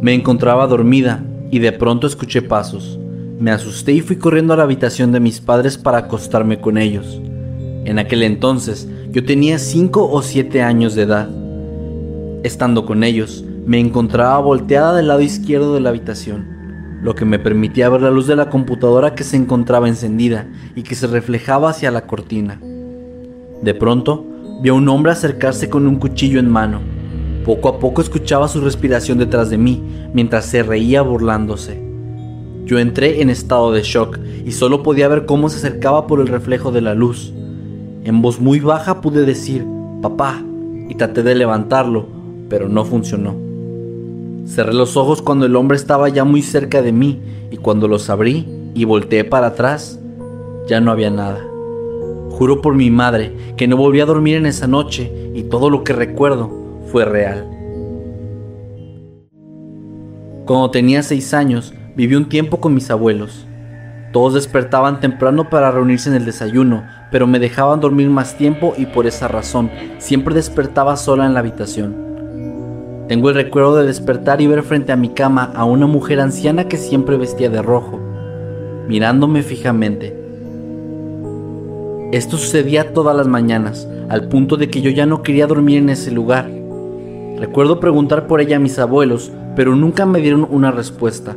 Me 0.00 0.14
encontraba 0.14 0.66
dormida 0.68 1.24
y 1.50 1.58
de 1.58 1.72
pronto 1.72 2.06
escuché 2.06 2.40
pasos. 2.40 2.98
Me 3.40 3.50
asusté 3.50 3.92
y 3.92 4.00
fui 4.00 4.16
corriendo 4.16 4.54
a 4.54 4.56
la 4.56 4.62
habitación 4.62 5.10
de 5.10 5.18
mis 5.18 5.40
padres 5.40 5.76
para 5.76 5.98
acostarme 5.98 6.60
con 6.60 6.78
ellos. 6.78 7.20
En 7.84 7.98
aquel 7.98 8.22
entonces 8.22 8.88
yo 9.10 9.24
tenía 9.24 9.58
5 9.58 10.10
o 10.10 10.22
7 10.22 10.62
años 10.62 10.94
de 10.94 11.02
edad. 11.02 11.28
Estando 12.44 12.86
con 12.86 13.02
ellos, 13.02 13.44
me 13.66 13.80
encontraba 13.80 14.38
volteada 14.38 14.94
del 14.94 15.08
lado 15.08 15.20
izquierdo 15.20 15.74
de 15.74 15.80
la 15.80 15.88
habitación, 15.88 16.46
lo 17.02 17.14
que 17.14 17.24
me 17.24 17.38
permitía 17.38 17.88
ver 17.88 18.02
la 18.02 18.10
luz 18.10 18.26
de 18.26 18.36
la 18.36 18.50
computadora 18.50 19.14
que 19.14 19.24
se 19.24 19.36
encontraba 19.36 19.88
encendida 19.88 20.46
y 20.76 20.82
que 20.82 20.94
se 20.94 21.06
reflejaba 21.08 21.70
hacia 21.70 21.90
la 21.90 22.06
cortina. 22.06 22.60
De 23.62 23.74
pronto, 23.74 24.24
vi 24.62 24.68
a 24.68 24.74
un 24.74 24.88
hombre 24.88 25.12
acercarse 25.12 25.68
con 25.68 25.86
un 25.86 25.96
cuchillo 25.96 26.38
en 26.38 26.48
mano. 26.48 26.97
Poco 27.48 27.70
a 27.70 27.78
poco 27.78 28.02
escuchaba 28.02 28.46
su 28.46 28.60
respiración 28.60 29.16
detrás 29.16 29.48
de 29.48 29.56
mí 29.56 29.82
mientras 30.12 30.44
se 30.44 30.62
reía 30.62 31.00
burlándose. 31.00 31.82
Yo 32.66 32.78
entré 32.78 33.22
en 33.22 33.30
estado 33.30 33.72
de 33.72 33.80
shock 33.80 34.18
y 34.44 34.52
solo 34.52 34.82
podía 34.82 35.08
ver 35.08 35.24
cómo 35.24 35.48
se 35.48 35.56
acercaba 35.56 36.06
por 36.06 36.20
el 36.20 36.26
reflejo 36.26 36.72
de 36.72 36.82
la 36.82 36.92
luz. 36.92 37.32
En 38.04 38.20
voz 38.20 38.38
muy 38.38 38.60
baja 38.60 39.00
pude 39.00 39.24
decir, 39.24 39.64
papá, 40.02 40.44
y 40.90 40.94
traté 40.96 41.22
de 41.22 41.34
levantarlo, 41.34 42.04
pero 42.50 42.68
no 42.68 42.84
funcionó. 42.84 43.34
Cerré 44.44 44.74
los 44.74 44.98
ojos 44.98 45.22
cuando 45.22 45.46
el 45.46 45.56
hombre 45.56 45.78
estaba 45.78 46.10
ya 46.10 46.24
muy 46.24 46.42
cerca 46.42 46.82
de 46.82 46.92
mí 46.92 47.18
y 47.50 47.56
cuando 47.56 47.88
los 47.88 48.10
abrí 48.10 48.46
y 48.74 48.84
volteé 48.84 49.24
para 49.24 49.46
atrás, 49.46 49.98
ya 50.68 50.82
no 50.82 50.90
había 50.90 51.08
nada. 51.08 51.42
Juro 52.28 52.60
por 52.60 52.74
mi 52.74 52.90
madre 52.90 53.32
que 53.56 53.66
no 53.66 53.78
volví 53.78 54.00
a 54.00 54.04
dormir 54.04 54.36
en 54.36 54.44
esa 54.44 54.66
noche 54.66 55.10
y 55.32 55.44
todo 55.44 55.70
lo 55.70 55.82
que 55.82 55.94
recuerdo 55.94 56.57
fue 56.90 57.04
real. 57.04 57.46
Cuando 60.46 60.70
tenía 60.70 61.02
seis 61.02 61.34
años, 61.34 61.74
viví 61.94 62.14
un 62.14 62.28
tiempo 62.28 62.60
con 62.60 62.74
mis 62.74 62.90
abuelos. 62.90 63.46
Todos 64.12 64.34
despertaban 64.34 65.00
temprano 65.00 65.50
para 65.50 65.70
reunirse 65.70 66.08
en 66.08 66.16
el 66.16 66.24
desayuno, 66.24 66.84
pero 67.10 67.26
me 67.26 67.38
dejaban 67.38 67.80
dormir 67.80 68.08
más 68.08 68.36
tiempo 68.38 68.72
y 68.76 68.86
por 68.86 69.06
esa 69.06 69.28
razón 69.28 69.70
siempre 69.98 70.34
despertaba 70.34 70.96
sola 70.96 71.26
en 71.26 71.34
la 71.34 71.40
habitación. 71.40 71.94
Tengo 73.08 73.28
el 73.28 73.34
recuerdo 73.34 73.76
de 73.76 73.86
despertar 73.86 74.40
y 74.40 74.46
ver 74.46 74.62
frente 74.62 74.92
a 74.92 74.96
mi 74.96 75.10
cama 75.10 75.52
a 75.54 75.64
una 75.64 75.86
mujer 75.86 76.20
anciana 76.20 76.68
que 76.68 76.78
siempre 76.78 77.16
vestía 77.16 77.50
de 77.50 77.60
rojo, 77.60 78.00
mirándome 78.88 79.42
fijamente. 79.42 80.16
Esto 82.12 82.38
sucedía 82.38 82.94
todas 82.94 83.14
las 83.14 83.26
mañanas, 83.26 83.86
al 84.08 84.28
punto 84.28 84.56
de 84.56 84.70
que 84.70 84.80
yo 84.80 84.90
ya 84.90 85.04
no 85.04 85.22
quería 85.22 85.46
dormir 85.46 85.78
en 85.78 85.90
ese 85.90 86.10
lugar. 86.10 86.57
Recuerdo 87.38 87.78
preguntar 87.78 88.26
por 88.26 88.40
ella 88.40 88.56
a 88.56 88.60
mis 88.60 88.80
abuelos, 88.80 89.30
pero 89.54 89.76
nunca 89.76 90.06
me 90.06 90.20
dieron 90.20 90.46
una 90.50 90.72
respuesta. 90.72 91.36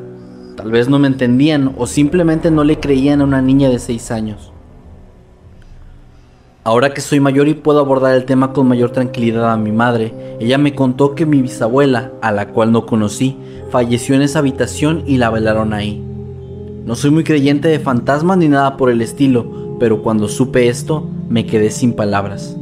Tal 0.58 0.72
vez 0.72 0.90
no 0.90 0.98
me 0.98 1.08
entendían 1.08 1.76
o 1.78 1.86
simplemente 1.86 2.50
no 2.50 2.64
le 2.64 2.80
creían 2.80 3.22
a 3.22 3.24
una 3.24 3.42
niña 3.42 3.70
de 3.70 3.78
6 3.78 4.10
años. 4.10 4.52
Ahora 6.64 6.94
que 6.94 7.02
soy 7.02 7.20
mayor 7.20 7.48
y 7.48 7.54
puedo 7.54 7.80
abordar 7.80 8.16
el 8.16 8.26
tema 8.26 8.52
con 8.52 8.68
mayor 8.68 8.90
tranquilidad 8.92 9.52
a 9.52 9.58
mi 9.58 9.72
madre, 9.72 10.38
ella 10.40 10.58
me 10.58 10.74
contó 10.74 11.14
que 11.14 11.28
mi 11.28 11.42
bisabuela, 11.42 12.12
a 12.22 12.32
la 12.32 12.50
cual 12.50 12.72
no 12.72 12.88
conocí, 12.88 13.38
falleció 13.70 14.16
en 14.16 14.24
esa 14.24 14.40
habitación 14.40 15.04
y 15.06 15.18
la 15.18 15.30
velaron 15.30 15.72
ahí. 15.72 16.04
No 16.84 16.96
soy 16.96 17.12
muy 17.12 17.24
creyente 17.24 17.68
de 17.68 17.80
fantasmas 17.80 18.40
ni 18.40 18.48
nada 18.48 18.76
por 18.76 18.90
el 18.90 19.02
estilo, 19.02 19.78
pero 19.80 20.02
cuando 20.02 20.28
supe 20.28 20.68
esto 20.68 21.08
me 21.30 21.46
quedé 21.46 21.70
sin 21.70 21.94
palabras. 21.94 22.58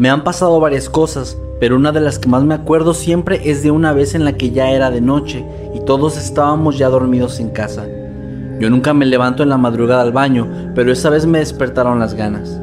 Me 0.00 0.08
han 0.08 0.24
pasado 0.24 0.58
varias 0.60 0.88
cosas, 0.88 1.36
pero 1.60 1.76
una 1.76 1.92
de 1.92 2.00
las 2.00 2.18
que 2.18 2.26
más 2.26 2.42
me 2.42 2.54
acuerdo 2.54 2.94
siempre 2.94 3.50
es 3.50 3.62
de 3.62 3.70
una 3.70 3.92
vez 3.92 4.14
en 4.14 4.24
la 4.24 4.32
que 4.32 4.50
ya 4.50 4.70
era 4.70 4.90
de 4.90 5.02
noche 5.02 5.44
y 5.74 5.80
todos 5.80 6.16
estábamos 6.16 6.78
ya 6.78 6.88
dormidos 6.88 7.38
en 7.38 7.50
casa. 7.50 7.86
Yo 8.58 8.70
nunca 8.70 8.94
me 8.94 9.04
levanto 9.04 9.42
en 9.42 9.50
la 9.50 9.58
madrugada 9.58 10.00
al 10.00 10.12
baño, 10.12 10.72
pero 10.74 10.90
esa 10.90 11.10
vez 11.10 11.26
me 11.26 11.40
despertaron 11.40 11.98
las 11.98 12.14
ganas. 12.14 12.58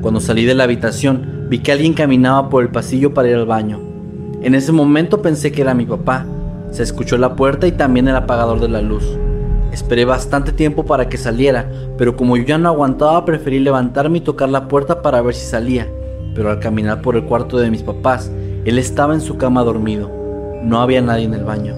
Cuando 0.00 0.18
salí 0.18 0.46
de 0.46 0.54
la 0.54 0.64
habitación, 0.64 1.44
vi 1.50 1.58
que 1.58 1.72
alguien 1.72 1.92
caminaba 1.92 2.48
por 2.48 2.62
el 2.62 2.70
pasillo 2.70 3.12
para 3.12 3.28
ir 3.28 3.34
al 3.36 3.44
baño. 3.44 3.78
En 4.40 4.54
ese 4.54 4.72
momento 4.72 5.20
pensé 5.20 5.52
que 5.52 5.60
era 5.60 5.74
mi 5.74 5.84
papá. 5.84 6.24
Se 6.70 6.82
escuchó 6.82 7.18
la 7.18 7.36
puerta 7.36 7.66
y 7.66 7.72
también 7.72 8.08
el 8.08 8.16
apagador 8.16 8.60
de 8.60 8.68
la 8.68 8.80
luz. 8.80 9.04
Esperé 9.72 10.06
bastante 10.06 10.52
tiempo 10.52 10.86
para 10.86 11.10
que 11.10 11.18
saliera, 11.18 11.70
pero 11.98 12.16
como 12.16 12.38
yo 12.38 12.44
ya 12.44 12.56
no 12.56 12.70
aguantaba, 12.70 13.26
preferí 13.26 13.58
levantarme 13.58 14.16
y 14.16 14.22
tocar 14.22 14.48
la 14.48 14.68
puerta 14.68 15.02
para 15.02 15.20
ver 15.20 15.34
si 15.34 15.44
salía 15.44 15.86
pero 16.36 16.50
al 16.50 16.60
caminar 16.60 17.00
por 17.00 17.16
el 17.16 17.24
cuarto 17.24 17.56
de 17.56 17.70
mis 17.70 17.82
papás, 17.82 18.30
él 18.66 18.78
estaba 18.78 19.14
en 19.14 19.22
su 19.22 19.38
cama 19.38 19.64
dormido. 19.64 20.10
No 20.62 20.80
había 20.80 21.00
nadie 21.00 21.24
en 21.24 21.34
el 21.34 21.44
baño. 21.44 21.74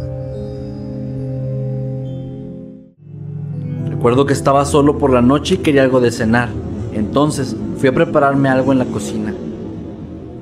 Recuerdo 3.88 4.26
que 4.26 4.32
estaba 4.32 4.64
solo 4.64 4.98
por 4.98 5.12
la 5.12 5.22
noche 5.22 5.54
y 5.54 5.58
quería 5.58 5.82
algo 5.82 6.00
de 6.00 6.10
cenar. 6.10 6.48
Entonces 6.92 7.56
fui 7.76 7.88
a 7.88 7.94
prepararme 7.94 8.48
algo 8.48 8.72
en 8.72 8.78
la 8.78 8.84
cocina. 8.86 9.32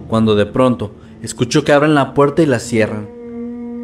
Cuando 0.09 0.35
de 0.35 0.47
pronto 0.47 0.93
escucho 1.23 1.65
que 1.65 1.73
abren 1.73 1.95
la 1.95 2.15
puerta 2.15 2.43
y 2.43 2.47
la 2.47 2.59
cierran. 2.59 3.09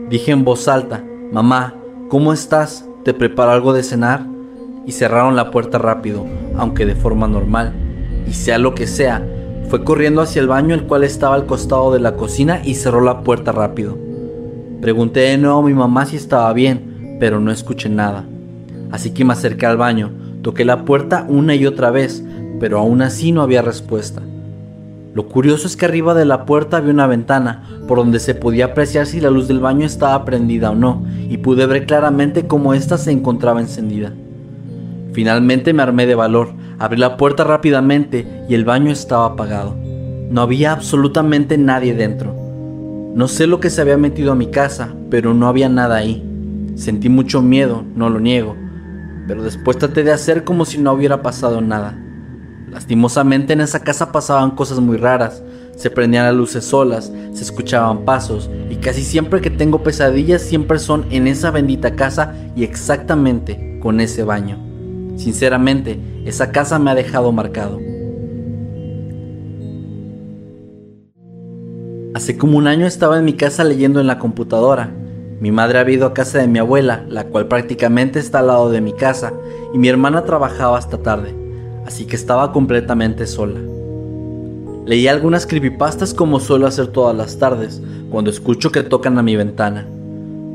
Dije 0.08 0.32
en 0.32 0.44
voz 0.44 0.68
alta, 0.68 1.04
Mamá, 1.32 1.74
¿cómo 2.08 2.32
estás? 2.32 2.86
¿Te 3.04 3.14
preparo 3.14 3.50
algo 3.50 3.72
de 3.72 3.82
cenar? 3.82 4.26
Y 4.86 4.92
cerraron 4.92 5.36
la 5.36 5.50
puerta 5.50 5.78
rápido, 5.78 6.26
aunque 6.56 6.86
de 6.86 6.94
forma 6.94 7.26
normal. 7.26 7.72
Y 8.26 8.34
sea 8.34 8.58
lo 8.58 8.74
que 8.74 8.86
sea, 8.86 9.26
fue 9.72 9.84
corriendo 9.84 10.20
hacia 10.20 10.42
el 10.42 10.48
baño, 10.48 10.74
el 10.74 10.82
cual 10.82 11.02
estaba 11.02 11.34
al 11.34 11.46
costado 11.46 11.94
de 11.94 11.98
la 11.98 12.14
cocina, 12.14 12.60
y 12.62 12.74
cerró 12.74 13.00
la 13.00 13.22
puerta 13.22 13.52
rápido. 13.52 13.96
Pregunté 14.82 15.20
de 15.20 15.38
nuevo 15.38 15.60
a 15.60 15.62
mi 15.62 15.72
mamá 15.72 16.04
si 16.04 16.16
estaba 16.16 16.52
bien, 16.52 17.16
pero 17.18 17.40
no 17.40 17.50
escuché 17.50 17.88
nada. 17.88 18.26
Así 18.90 19.12
que 19.12 19.24
me 19.24 19.32
acerqué 19.32 19.64
al 19.64 19.78
baño, 19.78 20.10
toqué 20.42 20.66
la 20.66 20.84
puerta 20.84 21.24
una 21.26 21.54
y 21.54 21.64
otra 21.64 21.90
vez, 21.90 22.22
pero 22.60 22.80
aún 22.80 23.00
así 23.00 23.32
no 23.32 23.40
había 23.40 23.62
respuesta. 23.62 24.20
Lo 25.14 25.28
curioso 25.28 25.66
es 25.66 25.74
que 25.78 25.86
arriba 25.86 26.12
de 26.12 26.26
la 26.26 26.44
puerta 26.44 26.76
había 26.76 26.92
una 26.92 27.06
ventana, 27.06 27.62
por 27.88 27.96
donde 27.96 28.20
se 28.20 28.34
podía 28.34 28.66
apreciar 28.66 29.06
si 29.06 29.22
la 29.22 29.30
luz 29.30 29.48
del 29.48 29.60
baño 29.60 29.86
estaba 29.86 30.26
prendida 30.26 30.72
o 30.72 30.74
no, 30.74 31.02
y 31.30 31.38
pude 31.38 31.64
ver 31.64 31.86
claramente 31.86 32.46
cómo 32.46 32.74
ésta 32.74 32.98
se 32.98 33.10
encontraba 33.10 33.62
encendida. 33.62 34.12
Finalmente 35.14 35.72
me 35.72 35.82
armé 35.82 36.04
de 36.04 36.14
valor, 36.14 36.50
abrí 36.82 36.98
la 36.98 37.16
puerta 37.16 37.44
rápidamente 37.44 38.26
y 38.48 38.54
el 38.56 38.64
baño 38.64 38.90
estaba 38.90 39.26
apagado. 39.26 39.76
No 40.30 40.40
había 40.40 40.72
absolutamente 40.72 41.56
nadie 41.56 41.94
dentro. 41.94 42.34
No 43.14 43.28
sé 43.28 43.46
lo 43.46 43.60
que 43.60 43.70
se 43.70 43.80
había 43.80 43.96
metido 43.96 44.32
a 44.32 44.34
mi 44.34 44.48
casa, 44.48 44.92
pero 45.08 45.32
no 45.32 45.46
había 45.46 45.68
nada 45.68 45.94
ahí. 45.94 46.28
Sentí 46.74 47.08
mucho 47.08 47.40
miedo, 47.40 47.84
no 47.94 48.10
lo 48.10 48.18
niego, 48.18 48.56
pero 49.28 49.44
después 49.44 49.78
traté 49.78 50.02
de 50.02 50.10
hacer 50.10 50.42
como 50.42 50.64
si 50.64 50.78
no 50.78 50.92
hubiera 50.92 51.22
pasado 51.22 51.60
nada. 51.60 51.96
Lastimosamente 52.68 53.52
en 53.52 53.60
esa 53.60 53.84
casa 53.84 54.10
pasaban 54.10 54.50
cosas 54.50 54.80
muy 54.80 54.96
raras, 54.96 55.40
Se 55.76 55.88
prendían 55.88 56.26
las 56.26 56.34
luces 56.34 56.64
solas, 56.64 57.12
se 57.32 57.42
escuchaban 57.42 58.04
pasos 58.04 58.50
y 58.70 58.76
casi 58.76 59.02
siempre 59.02 59.40
que 59.40 59.50
tengo 59.50 59.82
pesadillas 59.82 60.42
siempre 60.42 60.78
son 60.78 61.06
en 61.10 61.26
esa 61.26 61.50
bendita 61.50 61.94
casa 61.94 62.34
y 62.54 62.64
exactamente 62.64 63.78
con 63.80 64.00
ese 64.00 64.22
baño. 64.22 64.58
Sinceramente, 65.16 65.98
esa 66.24 66.52
casa 66.52 66.78
me 66.78 66.90
ha 66.90 66.94
dejado 66.94 67.32
marcado. 67.32 67.80
Hace 72.14 72.36
como 72.36 72.58
un 72.58 72.66
año 72.66 72.86
estaba 72.86 73.18
en 73.18 73.24
mi 73.24 73.32
casa 73.32 73.64
leyendo 73.64 74.00
en 74.00 74.06
la 74.06 74.18
computadora. 74.18 74.90
Mi 75.40 75.50
madre 75.50 75.78
había 75.78 75.96
ido 75.96 76.06
a 76.06 76.14
casa 76.14 76.38
de 76.38 76.46
mi 76.46 76.58
abuela, 76.58 77.04
la 77.08 77.24
cual 77.24 77.48
prácticamente 77.48 78.18
está 78.18 78.40
al 78.40 78.48
lado 78.48 78.70
de 78.70 78.80
mi 78.80 78.92
casa, 78.92 79.32
y 79.74 79.78
mi 79.78 79.88
hermana 79.88 80.24
trabajaba 80.24 80.78
hasta 80.78 80.98
tarde, 80.98 81.34
así 81.86 82.04
que 82.04 82.14
estaba 82.14 82.52
completamente 82.52 83.26
sola. 83.26 83.58
Leí 84.86 85.08
algunas 85.08 85.46
creepypastas 85.46 86.14
como 86.14 86.38
suelo 86.38 86.66
hacer 86.66 86.88
todas 86.88 87.16
las 87.16 87.38
tardes, 87.38 87.80
cuando 88.10 88.30
escucho 88.30 88.70
que 88.70 88.82
tocan 88.82 89.18
a 89.18 89.22
mi 89.22 89.34
ventana. 89.34 89.86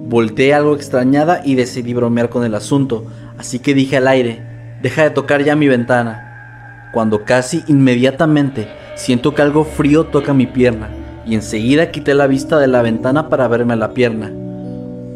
Volteé 0.10 0.54
algo 0.54 0.76
extrañada 0.76 1.42
y 1.44 1.56
decidí 1.56 1.94
bromear 1.94 2.30
con 2.30 2.46
el 2.46 2.56
asunto, 2.56 3.04
así 3.38 3.60
que 3.60 3.74
dije 3.74 3.98
al 3.98 4.08
aire, 4.08 4.47
deja 4.88 5.04
de 5.04 5.10
tocar 5.10 5.44
ya 5.44 5.54
mi 5.58 5.68
ventana. 5.68 6.90
Cuando 6.94 7.26
casi 7.26 7.62
inmediatamente 7.68 8.70
siento 8.96 9.36
que 9.36 9.42
algo 9.42 9.66
frío 9.66 10.06
toca 10.06 10.34
mi 10.34 10.48
pierna 10.48 10.88
y 11.26 11.36
enseguida 11.36 11.92
quité 11.92 12.14
la 12.14 12.26
vista 12.26 12.58
de 12.58 12.68
la 12.68 12.82
ventana 12.82 13.28
para 13.28 13.50
verme 13.50 13.76
la 13.76 13.94
pierna. 13.94 14.32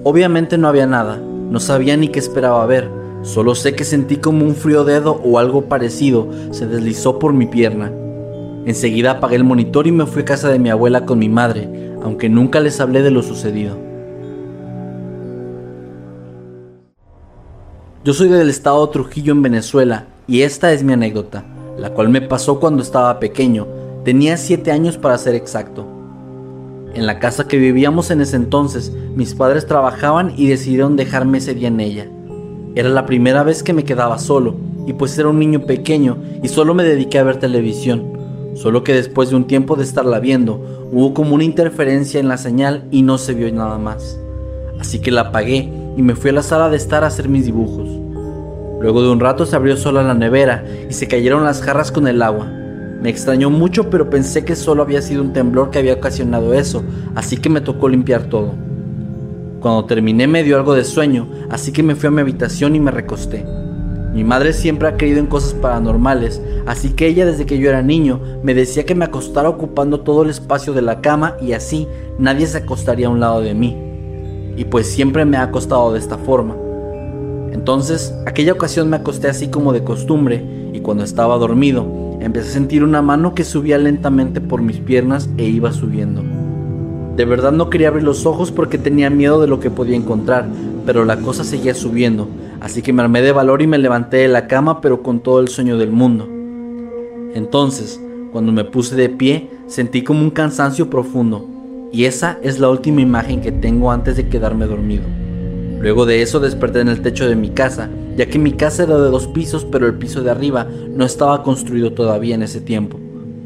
Obviamente 0.04 0.58
no 0.58 0.68
había 0.68 0.88
nada, 0.88 1.16
no 1.16 1.62
sabía 1.62 1.96
ni 1.96 2.10
qué 2.10 2.20
esperaba 2.20 2.66
ver, 2.66 2.90
solo 3.22 3.56
sé 3.56 3.74
que 3.74 3.86
sentí 3.86 4.18
como 4.18 4.46
un 4.46 4.56
frío 4.56 4.84
dedo 4.84 5.22
o 5.24 5.40
algo 5.40 5.62
parecido 5.70 6.28
se 6.52 6.68
deslizó 6.68 7.18
por 7.18 7.32
mi 7.32 7.46
pierna. 7.46 7.94
Enseguida 8.66 9.12
apagué 9.12 9.38
el 9.38 9.46
monitor 9.46 9.88
y 9.88 9.94
me 9.94 10.06
fui 10.06 10.24
a 10.24 10.26
casa 10.26 10.50
de 10.50 10.60
mi 10.60 10.70
abuela 10.70 11.06
con 11.06 11.18
mi 11.18 11.30
madre, 11.30 11.70
aunque 12.04 12.28
nunca 12.28 12.60
les 12.60 12.82
hablé 12.82 13.04
de 13.04 13.12
lo 13.12 13.24
sucedido. 13.24 13.78
Yo 18.04 18.16
soy 18.16 18.30
del 18.30 18.50
estado 18.50 18.90
Trujillo 18.90 19.32
en 19.32 19.44
Venezuela 19.44 20.08
y 20.28 20.42
esta 20.42 20.74
es 20.74 20.82
mi 20.82 20.92
anécdota, 20.92 21.46
la 21.78 21.92
cual 21.92 22.10
me 22.10 22.20
pasó 22.20 22.60
cuando 22.60 22.82
estaba 22.82 23.20
pequeño, 23.20 23.68
tenía 24.04 24.38
7 24.38 24.72
años 24.72 24.98
para 24.98 25.20
ser 25.20 25.36
exacto. 25.36 25.86
En 26.96 27.06
la 27.06 27.20
casa 27.20 27.48
que 27.48 27.58
vivíamos 27.58 28.10
en 28.10 28.22
ese 28.22 28.38
entonces, 28.38 28.92
mis 29.16 29.36
padres 29.36 29.68
trabajaban 29.68 30.34
y 30.36 30.48
decidieron 30.48 30.96
dejarme 30.96 31.38
ese 31.38 31.54
día 31.54 31.68
en 31.68 31.80
ella. 31.80 32.08
Era 32.74 32.90
la 32.90 33.06
primera 33.06 33.44
vez 33.44 33.62
que 33.62 33.72
me 33.74 33.84
quedaba 33.84 34.18
solo, 34.18 34.56
y 34.88 34.94
pues 34.94 35.16
era 35.20 35.30
un 35.30 35.38
niño 35.38 35.68
pequeño 35.68 36.18
y 36.42 36.48
solo 36.48 36.74
me 36.74 36.84
dediqué 36.84 37.20
a 37.20 37.24
ver 37.24 37.38
televisión. 37.38 38.18
Solo 38.56 38.84
que 38.84 38.96
después 38.96 39.30
de 39.30 39.36
un 39.36 39.46
tiempo 39.46 39.76
de 39.76 39.84
estarla 39.84 40.20
viendo, 40.20 40.90
hubo 40.92 41.14
como 41.14 41.36
una 41.36 41.44
interferencia 41.44 42.20
en 42.20 42.30
la 42.30 42.40
señal 42.40 42.84
y 42.90 43.04
no 43.04 43.20
se 43.20 43.36
vio 43.36 43.54
nada 43.54 43.78
más. 43.78 44.20
Así 44.80 44.98
que 44.98 45.12
la 45.12 45.22
apagué 45.22 45.81
y 45.98 46.02
me 46.02 46.16
fui 46.16 46.30
a 46.30 46.34
la 46.34 46.44
sala 46.44 46.70
de 46.70 46.78
estar 46.78 47.04
a 47.04 47.08
hacer 47.08 47.30
mis 47.30 47.46
dibujos. 47.46 47.90
Luego 48.82 49.04
de 49.04 49.10
un 49.10 49.20
rato 49.20 49.46
se 49.46 49.56
abrió 49.56 49.78
sola 49.78 50.02
la 50.02 50.14
nevera 50.14 50.64
y 50.90 50.94
se 50.94 51.08
cayeron 51.08 51.44
las 51.44 51.62
jarras 51.62 51.92
con 51.92 52.08
el 52.08 52.22
agua. 52.22 52.48
Me 53.02 53.10
extrañó 53.10 53.50
mucho, 53.50 53.90
pero 53.90 54.10
pensé 54.10 54.46
que 54.46 54.56
solo 54.56 54.84
había 54.84 55.02
sido 55.02 55.22
un 55.22 55.34
temblor 55.34 55.70
que 55.70 55.80
había 55.80 55.94
ocasionado 55.94 56.54
eso, 56.54 56.84
así 57.16 57.38
que 57.38 57.50
me 57.50 57.62
tocó 57.62 57.90
limpiar 57.90 58.24
todo. 58.24 58.54
Cuando 59.60 59.86
terminé 59.86 60.28
me 60.28 60.44
dio 60.44 60.58
algo 60.58 60.74
de 60.74 60.84
sueño, 60.84 61.28
así 61.50 61.72
que 61.72 61.84
me 61.84 61.96
fui 61.96 62.08
a 62.08 62.12
mi 62.12 62.22
habitación 62.22 62.76
y 62.76 62.80
me 62.80 62.92
recosté. 62.92 63.46
Mi 64.14 64.24
madre 64.24 64.52
siempre 64.52 64.88
ha 64.88 64.98
creído 64.98 65.20
en 65.20 65.28
cosas 65.28 65.54
paranormales, 65.54 66.42
así 66.66 66.90
que 66.90 67.08
ella 67.08 67.26
desde 67.26 67.46
que 67.46 67.60
yo 67.60 67.70
era 67.70 67.82
niño 67.82 68.20
me 68.44 68.54
decía 68.54 68.86
que 68.86 68.96
me 68.96 69.06
acostara 69.06 69.48
ocupando 69.48 70.02
todo 70.02 70.24
el 70.24 70.30
espacio 70.30 70.74
de 70.74 70.82
la 70.82 71.02
cama 71.02 71.38
y 71.40 71.54
así 71.54 71.88
nadie 72.18 72.48
se 72.48 72.58
acostaría 72.58 73.08
a 73.08 73.12
un 73.12 73.20
lado 73.20 73.42
de 73.42 73.54
mí. 73.54 73.91
Y 74.58 74.66
pues 74.66 74.88
siempre 74.88 75.26
me 75.26 75.38
ha 75.38 75.44
acostado 75.44 75.94
de 75.94 76.00
esta 76.00 76.18
forma. 76.18 76.56
Entonces, 77.52 78.14
aquella 78.26 78.54
ocasión 78.54 78.90
me 78.90 78.98
acosté 78.98 79.28
así 79.28 79.50
como 79.50 79.74
de 79.74 79.84
costumbre 79.84 80.44
y 80.74 80.80
cuando 80.80 81.04
estaba 81.04 81.38
dormido, 81.38 82.02
Empecé 82.22 82.50
a 82.50 82.54
sentir 82.54 82.84
una 82.84 83.02
mano 83.02 83.34
que 83.34 83.44
subía 83.44 83.80
lentamente 83.80 84.42
por 84.42 84.62
mis 84.62 84.78
piernas 84.78 85.28
e 85.38 85.46
iba 85.46 85.74
subiendo. 85.74 86.22
De 87.16 87.26
verdad 87.26 87.52
no 87.52 87.72
quería 87.72 87.88
abrir 87.88 88.04
los 88.04 88.28
ojos 88.28 88.52
porque 88.52 88.78
tenía 88.78 89.10
miedo 89.10 89.42
de 89.42 89.48
lo 89.48 89.60
que 89.60 89.72
podía 89.72 89.96
encontrar, 89.96 90.46
pero 90.86 91.04
la 91.04 91.18
cosa 91.18 91.44
seguía 91.44 91.74
subiendo, 91.74 92.28
así 92.60 92.84
que 92.84 92.94
me 92.94 93.02
armé 93.02 93.24
de 93.24 93.32
valor 93.32 93.64
y 93.64 93.68
me 93.68 93.80
levanté 93.80 94.18
de 94.18 94.28
la 94.28 94.46
cama 94.46 94.82
pero 94.82 95.02
con 95.02 95.22
todo 95.22 95.40
el 95.40 95.48
sueño 95.48 95.80
del 95.80 95.90
mundo. 95.90 96.30
Entonces, 97.34 98.00
cuando 98.32 98.52
me 98.52 98.66
puse 98.66 98.96
de 98.96 99.10
pie, 99.10 99.50
sentí 99.66 100.04
como 100.04 100.22
un 100.22 100.30
cansancio 100.30 100.92
profundo, 100.92 101.48
y 101.92 102.06
esa 102.06 102.40
es 102.42 102.60
la 102.60 102.70
última 102.70 103.02
imagen 103.02 103.42
que 103.42 103.52
tengo 103.52 103.92
antes 103.92 104.16
de 104.18 104.30
quedarme 104.30 104.66
dormido. 104.66 105.04
Luego 105.80 106.06
de 106.06 106.22
eso 106.22 106.40
desperté 106.40 106.82
en 106.82 106.90
el 106.90 107.02
techo 107.02 107.28
de 107.28 107.36
mi 107.36 107.50
casa 107.50 107.90
ya 108.16 108.26
que 108.26 108.40
mi 108.40 108.52
casa 108.54 108.84
era 108.84 108.98
de 108.98 109.10
dos 109.10 109.28
pisos, 109.28 109.66
pero 109.66 109.88
el 109.88 109.96
piso 109.96 110.22
de 110.22 110.32
arriba 110.32 110.68
no 110.90 111.06
estaba 111.06 111.44
construido 111.44 111.94
todavía 111.94 112.36
en 112.36 112.44
ese 112.44 112.62
tiempo. 112.62 113.00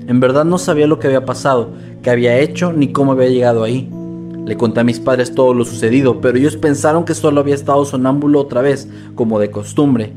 En 0.07 0.19
verdad 0.19 0.45
no 0.45 0.57
sabía 0.57 0.87
lo 0.87 0.99
que 0.99 1.07
había 1.07 1.25
pasado, 1.25 1.69
qué 2.01 2.09
había 2.09 2.37
hecho 2.39 2.73
ni 2.73 2.91
cómo 2.91 3.11
había 3.11 3.29
llegado 3.29 3.63
ahí. 3.63 3.89
Le 4.45 4.57
conté 4.57 4.81
a 4.81 4.83
mis 4.83 4.99
padres 4.99 5.33
todo 5.33 5.53
lo 5.53 5.65
sucedido, 5.65 6.21
pero 6.21 6.37
ellos 6.37 6.57
pensaron 6.57 7.05
que 7.05 7.15
solo 7.15 7.41
había 7.41 7.55
estado 7.55 7.85
sonámbulo 7.85 8.39
otra 8.39 8.61
vez, 8.61 8.87
como 9.15 9.39
de 9.39 9.49
costumbre. 9.49 10.13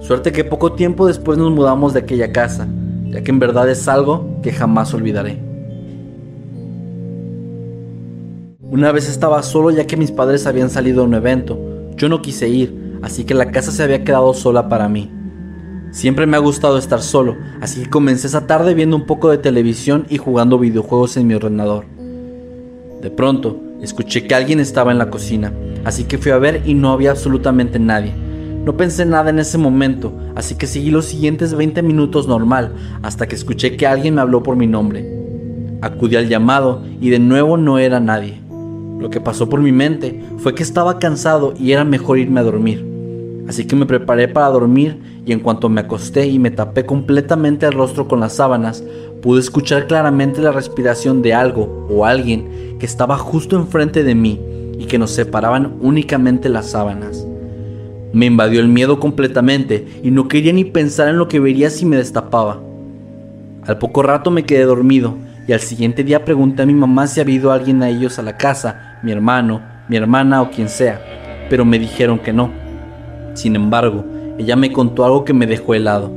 Suerte 0.00 0.32
que 0.32 0.44
poco 0.44 0.72
tiempo 0.72 1.06
después 1.06 1.38
nos 1.38 1.52
mudamos 1.52 1.92
de 1.92 2.00
aquella 2.00 2.32
casa, 2.32 2.66
ya 3.10 3.22
que 3.22 3.30
en 3.30 3.38
verdad 3.38 3.68
es 3.68 3.86
algo 3.88 4.40
que 4.42 4.52
jamás 4.52 4.94
olvidaré. 4.94 5.47
Una 8.70 8.92
vez 8.92 9.08
estaba 9.08 9.42
solo 9.42 9.70
ya 9.70 9.86
que 9.86 9.96
mis 9.96 10.10
padres 10.10 10.46
habían 10.46 10.68
salido 10.68 11.00
a 11.00 11.06
un 11.06 11.14
evento. 11.14 11.58
Yo 11.96 12.10
no 12.10 12.20
quise 12.20 12.50
ir, 12.50 12.98
así 13.00 13.24
que 13.24 13.32
la 13.32 13.50
casa 13.50 13.72
se 13.72 13.82
había 13.82 14.04
quedado 14.04 14.34
sola 14.34 14.68
para 14.68 14.90
mí. 14.90 15.10
Siempre 15.90 16.26
me 16.26 16.36
ha 16.36 16.40
gustado 16.40 16.76
estar 16.76 17.00
solo, 17.00 17.36
así 17.62 17.84
que 17.84 17.88
comencé 17.88 18.26
esa 18.26 18.46
tarde 18.46 18.74
viendo 18.74 18.94
un 18.94 19.06
poco 19.06 19.30
de 19.30 19.38
televisión 19.38 20.04
y 20.10 20.18
jugando 20.18 20.58
videojuegos 20.58 21.16
en 21.16 21.26
mi 21.26 21.32
ordenador. 21.32 21.86
De 23.00 23.10
pronto, 23.10 23.58
escuché 23.80 24.26
que 24.26 24.34
alguien 24.34 24.60
estaba 24.60 24.92
en 24.92 24.98
la 24.98 25.08
cocina, 25.08 25.50
así 25.86 26.04
que 26.04 26.18
fui 26.18 26.32
a 26.32 26.38
ver 26.38 26.60
y 26.66 26.74
no 26.74 26.92
había 26.92 27.12
absolutamente 27.12 27.78
nadie. 27.78 28.12
No 28.66 28.76
pensé 28.76 29.06
nada 29.06 29.30
en 29.30 29.38
ese 29.38 29.56
momento, 29.56 30.12
así 30.34 30.56
que 30.56 30.66
seguí 30.66 30.90
los 30.90 31.06
siguientes 31.06 31.54
20 31.54 31.82
minutos 31.82 32.28
normal, 32.28 32.74
hasta 33.00 33.26
que 33.26 33.34
escuché 33.34 33.78
que 33.78 33.86
alguien 33.86 34.16
me 34.16 34.20
habló 34.20 34.42
por 34.42 34.56
mi 34.56 34.66
nombre. 34.66 35.10
Acudí 35.80 36.16
al 36.16 36.28
llamado 36.28 36.82
y 37.00 37.08
de 37.08 37.18
nuevo 37.18 37.56
no 37.56 37.78
era 37.78 37.98
nadie. 37.98 38.46
Lo 38.98 39.10
que 39.10 39.20
pasó 39.20 39.48
por 39.48 39.60
mi 39.60 39.70
mente 39.70 40.20
fue 40.38 40.54
que 40.54 40.62
estaba 40.62 40.98
cansado 40.98 41.54
y 41.58 41.72
era 41.72 41.84
mejor 41.84 42.18
irme 42.18 42.40
a 42.40 42.44
dormir. 42.44 42.84
Así 43.48 43.64
que 43.64 43.76
me 43.76 43.86
preparé 43.86 44.28
para 44.28 44.48
dormir 44.48 44.98
y 45.24 45.32
en 45.32 45.40
cuanto 45.40 45.68
me 45.68 45.80
acosté 45.80 46.26
y 46.26 46.38
me 46.38 46.50
tapé 46.50 46.84
completamente 46.84 47.64
el 47.66 47.72
rostro 47.72 48.08
con 48.08 48.20
las 48.20 48.34
sábanas, 48.34 48.82
pude 49.22 49.40
escuchar 49.40 49.86
claramente 49.86 50.42
la 50.42 50.52
respiración 50.52 51.22
de 51.22 51.32
algo 51.32 51.86
o 51.88 52.04
alguien 52.04 52.76
que 52.78 52.86
estaba 52.86 53.16
justo 53.16 53.56
enfrente 53.56 54.02
de 54.02 54.14
mí 54.14 54.40
y 54.78 54.86
que 54.86 54.98
nos 54.98 55.12
separaban 55.12 55.76
únicamente 55.80 56.48
las 56.48 56.70
sábanas. 56.70 57.26
Me 58.12 58.26
invadió 58.26 58.60
el 58.60 58.68
miedo 58.68 58.98
completamente 58.98 59.86
y 60.02 60.10
no 60.10 60.28
quería 60.28 60.52
ni 60.52 60.64
pensar 60.64 61.08
en 61.08 61.18
lo 61.18 61.28
que 61.28 61.40
vería 61.40 61.70
si 61.70 61.86
me 61.86 61.96
destapaba. 61.96 62.60
Al 63.66 63.78
poco 63.78 64.02
rato 64.02 64.30
me 64.30 64.44
quedé 64.44 64.64
dormido 64.64 65.14
y 65.48 65.54
al 65.54 65.60
siguiente 65.60 66.04
día 66.04 66.26
pregunté 66.26 66.62
a 66.62 66.66
mi 66.66 66.74
mamá 66.74 67.06
si 67.06 67.20
había 67.20 67.36
ido 67.36 67.50
alguien 67.50 67.82
a 67.82 67.88
ellos 67.88 68.18
a 68.18 68.22
la 68.22 68.36
casa, 68.36 68.98
mi 69.02 69.12
hermano, 69.12 69.62
mi 69.88 69.96
hermana 69.96 70.42
o 70.42 70.50
quien 70.50 70.68
sea, 70.68 71.00
pero 71.48 71.64
me 71.64 71.78
dijeron 71.78 72.18
que 72.18 72.34
no. 72.34 72.50
Sin 73.32 73.56
embargo, 73.56 74.04
ella 74.36 74.56
me 74.56 74.70
contó 74.70 75.06
algo 75.06 75.24
que 75.24 75.32
me 75.32 75.46
dejó 75.46 75.72
helado. 75.72 76.12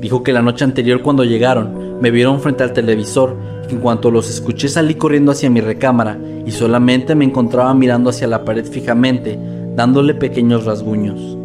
Dijo 0.00 0.22
que 0.22 0.32
la 0.32 0.42
noche 0.42 0.62
anterior 0.62 1.02
cuando 1.02 1.24
llegaron, 1.24 2.00
me 2.00 2.12
vieron 2.12 2.40
frente 2.40 2.62
al 2.62 2.72
televisor 2.72 3.36
y 3.68 3.72
en 3.74 3.80
cuanto 3.80 4.12
los 4.12 4.30
escuché 4.30 4.68
salí 4.68 4.94
corriendo 4.94 5.32
hacia 5.32 5.50
mi 5.50 5.60
recámara 5.60 6.16
y 6.46 6.52
solamente 6.52 7.16
me 7.16 7.24
encontraba 7.24 7.74
mirando 7.74 8.10
hacia 8.10 8.28
la 8.28 8.44
pared 8.44 8.64
fijamente, 8.64 9.40
dándole 9.74 10.14
pequeños 10.14 10.66
rasguños. 10.66 11.41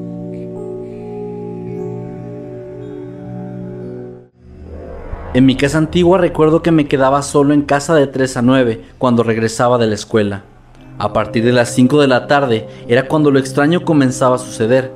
En 5.37 5.45
mi 5.45 5.55
casa 5.55 5.77
antigua 5.77 6.17
recuerdo 6.17 6.63
que 6.63 6.71
me 6.71 6.87
quedaba 6.87 7.21
solo 7.21 7.53
en 7.53 7.61
casa 7.61 7.93
de 7.93 8.07
3 8.07 8.37
a 8.37 8.41
9 8.41 8.81
cuando 8.97 9.21
regresaba 9.21 9.77
de 9.77 9.85
la 9.85 9.93
escuela. 9.93 10.41
A 10.97 11.13
partir 11.13 11.45
de 11.45 11.53
las 11.53 11.69
5 11.75 12.01
de 12.01 12.07
la 12.07 12.25
tarde 12.25 12.67
era 12.87 13.07
cuando 13.07 13.29
lo 13.29 13.37
extraño 13.37 13.85
comenzaba 13.85 14.37
a 14.37 14.39
suceder. 14.39 14.91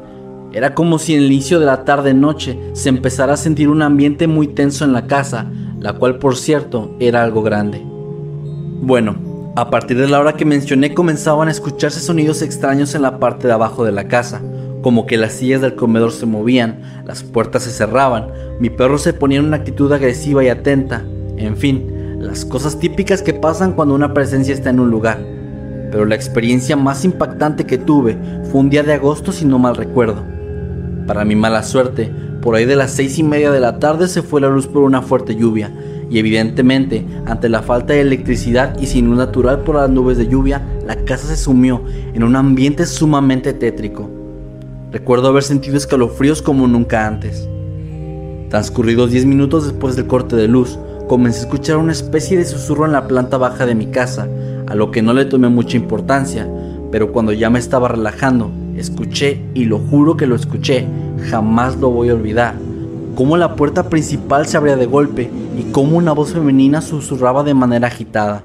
Era 0.51 0.74
como 0.74 0.98
si 0.98 1.13
en 1.13 1.19
el 1.19 1.31
inicio 1.31 1.60
de 1.60 1.67
la 1.67 1.86
tarde-noche 1.86 2.57
se 2.74 2.89
empezara 2.89 3.33
a 3.33 3.38
sentir 3.38 3.69
un 3.69 3.83
ambiente 3.83 4.25
muy 4.25 4.48
tenso 4.48 4.83
en 4.83 4.93
la 4.93 5.05
casa, 5.05 5.45
la 5.79 5.93
cual 5.93 6.17
por 6.17 6.36
cierto 6.36 6.95
era 7.00 7.21
algo 7.21 7.43
grande. 7.43 7.79
Bueno, 7.86 9.17
a 9.55 9.69
partir 9.69 10.00
de 10.00 10.07
la 10.07 10.19
hora 10.19 10.33
que 10.33 10.45
mencioné 10.45 10.95
comenzaban 10.95 11.50
a 11.50 11.51
escucharse 11.51 12.00
sonidos 12.00 12.41
extraños 12.41 12.95
en 12.95 13.03
la 13.03 13.19
parte 13.19 13.45
de 13.45 13.53
abajo 13.53 13.86
de 13.86 13.91
la 13.91 14.07
casa, 14.07 14.41
como 14.81 15.05
que 15.05 15.17
las 15.17 15.33
sillas 15.33 15.61
del 15.61 15.75
comedor 15.75 16.11
se 16.11 16.25
movían, 16.25 16.81
las 17.05 17.23
puertas 17.23 17.63
se 17.63 17.71
cerraban, 17.71 18.27
mi 18.59 18.69
perro 18.69 18.97
se 18.97 19.13
ponía 19.13 19.39
en 19.39 19.45
una 19.45 19.57
actitud 19.57 19.91
agresiva 19.91 20.43
y 20.43 20.50
atenta, 20.50 21.03
En 21.38 21.57
fin, 21.57 22.17
las 22.19 22.45
cosas 22.45 22.79
típicas 22.79 23.21
que 23.21 23.33
pasan 23.33 23.73
cuando 23.73 23.95
una 23.95 24.13
presencia 24.13 24.53
está 24.53 24.69
en 24.69 24.79
un 24.79 24.91
lugar. 24.91 25.19
Pero 25.91 26.05
la 26.05 26.15
experiencia 26.15 26.75
más 26.75 27.03
impactante 27.03 27.65
que 27.65 27.77
tuve 27.77 28.15
fue 28.51 28.61
un 28.61 28.69
día 28.69 28.83
de 28.83 28.93
agosto 28.93 29.31
si 29.31 29.45
no 29.45 29.57
mal 29.57 29.75
recuerdo. 29.75 30.23
Para 31.07 31.25
mi 31.25 31.35
mala 31.35 31.63
suerte, 31.63 32.11
por 32.41 32.55
ahí 32.55 32.65
de 32.65 32.75
las 32.75 32.91
seis 32.91 33.17
y 33.17 33.23
media 33.23 33.51
de 33.51 33.59
la 33.59 33.79
tarde 33.79 34.07
se 34.07 34.21
fue 34.21 34.39
la 34.39 34.50
luz 34.50 34.67
por 34.67 34.83
una 34.83 35.01
fuerte 35.01 35.35
lluvia 35.35 35.71
y 36.11 36.19
evidentemente 36.19 37.05
ante 37.25 37.50
la 37.50 37.61
falta 37.61 37.93
de 37.93 38.01
electricidad 38.01 38.77
y 38.79 38.85
sin 38.85 39.07
luz 39.07 39.17
natural 39.17 39.61
por 39.61 39.75
las 39.75 39.89
nubes 39.89 40.17
de 40.17 40.27
lluvia, 40.27 40.61
la 40.85 40.95
casa 41.05 41.27
se 41.27 41.38
sumió 41.38 41.83
en 42.13 42.23
un 42.23 42.35
ambiente 42.35 42.85
sumamente 42.85 43.53
tétrico. 43.53 44.20
Recuerdo 44.91 45.29
haber 45.29 45.43
sentido 45.43 45.77
escalofríos 45.77 46.41
como 46.41 46.67
nunca 46.67 47.07
antes. 47.07 47.48
Transcurridos 48.50 49.12
10 49.12 49.25
minutos 49.25 49.63
después 49.63 49.95
del 49.95 50.05
corte 50.05 50.36
de 50.36 50.50
luz, 50.50 50.77
comencé 51.07 51.39
a 51.39 51.43
escuchar 51.43 51.77
una 51.77 51.93
especie 51.93 52.38
de 52.38 52.43
susurro 52.43 52.86
en 52.86 52.91
la 52.91 53.07
planta 53.07 53.38
baja 53.38 53.65
de 53.65 53.74
mi 53.74 53.86
casa, 53.86 54.27
a 54.67 54.75
lo 54.75 54.91
que 54.91 55.01
no 55.01 55.13
le 55.13 55.24
tomé 55.24 55.48
mucha 55.48 55.77
importancia, 55.77 56.45
pero 56.91 57.13
cuando 57.13 57.31
ya 57.31 57.50
me 57.50 57.57
estaba 57.57 57.88
relajando, 57.88 58.51
escuché, 58.75 59.41
y 59.53 59.63
lo 59.63 59.79
juro 59.79 60.17
que 60.17 60.27
lo 60.27 60.36
escuché, 60.36 60.86
jamás 61.29 61.77
lo 61.77 61.89
voy 61.89 62.10
a 62.10 62.15
olvidar, 62.15 62.55
cómo 63.15 63.38
la 63.38 63.55
puerta 63.55 63.88
principal 63.88 64.45
se 64.45 64.57
abría 64.57 64.75
de 64.75 64.88
golpe 64.88 65.31
y 65.57 65.71
cómo 65.71 65.95
una 65.95 66.12
voz 66.12 66.33
femenina 66.33 66.81
susurraba 66.81 67.43
de 67.43 67.53
manera 67.53 67.88
agitada. 67.88 68.43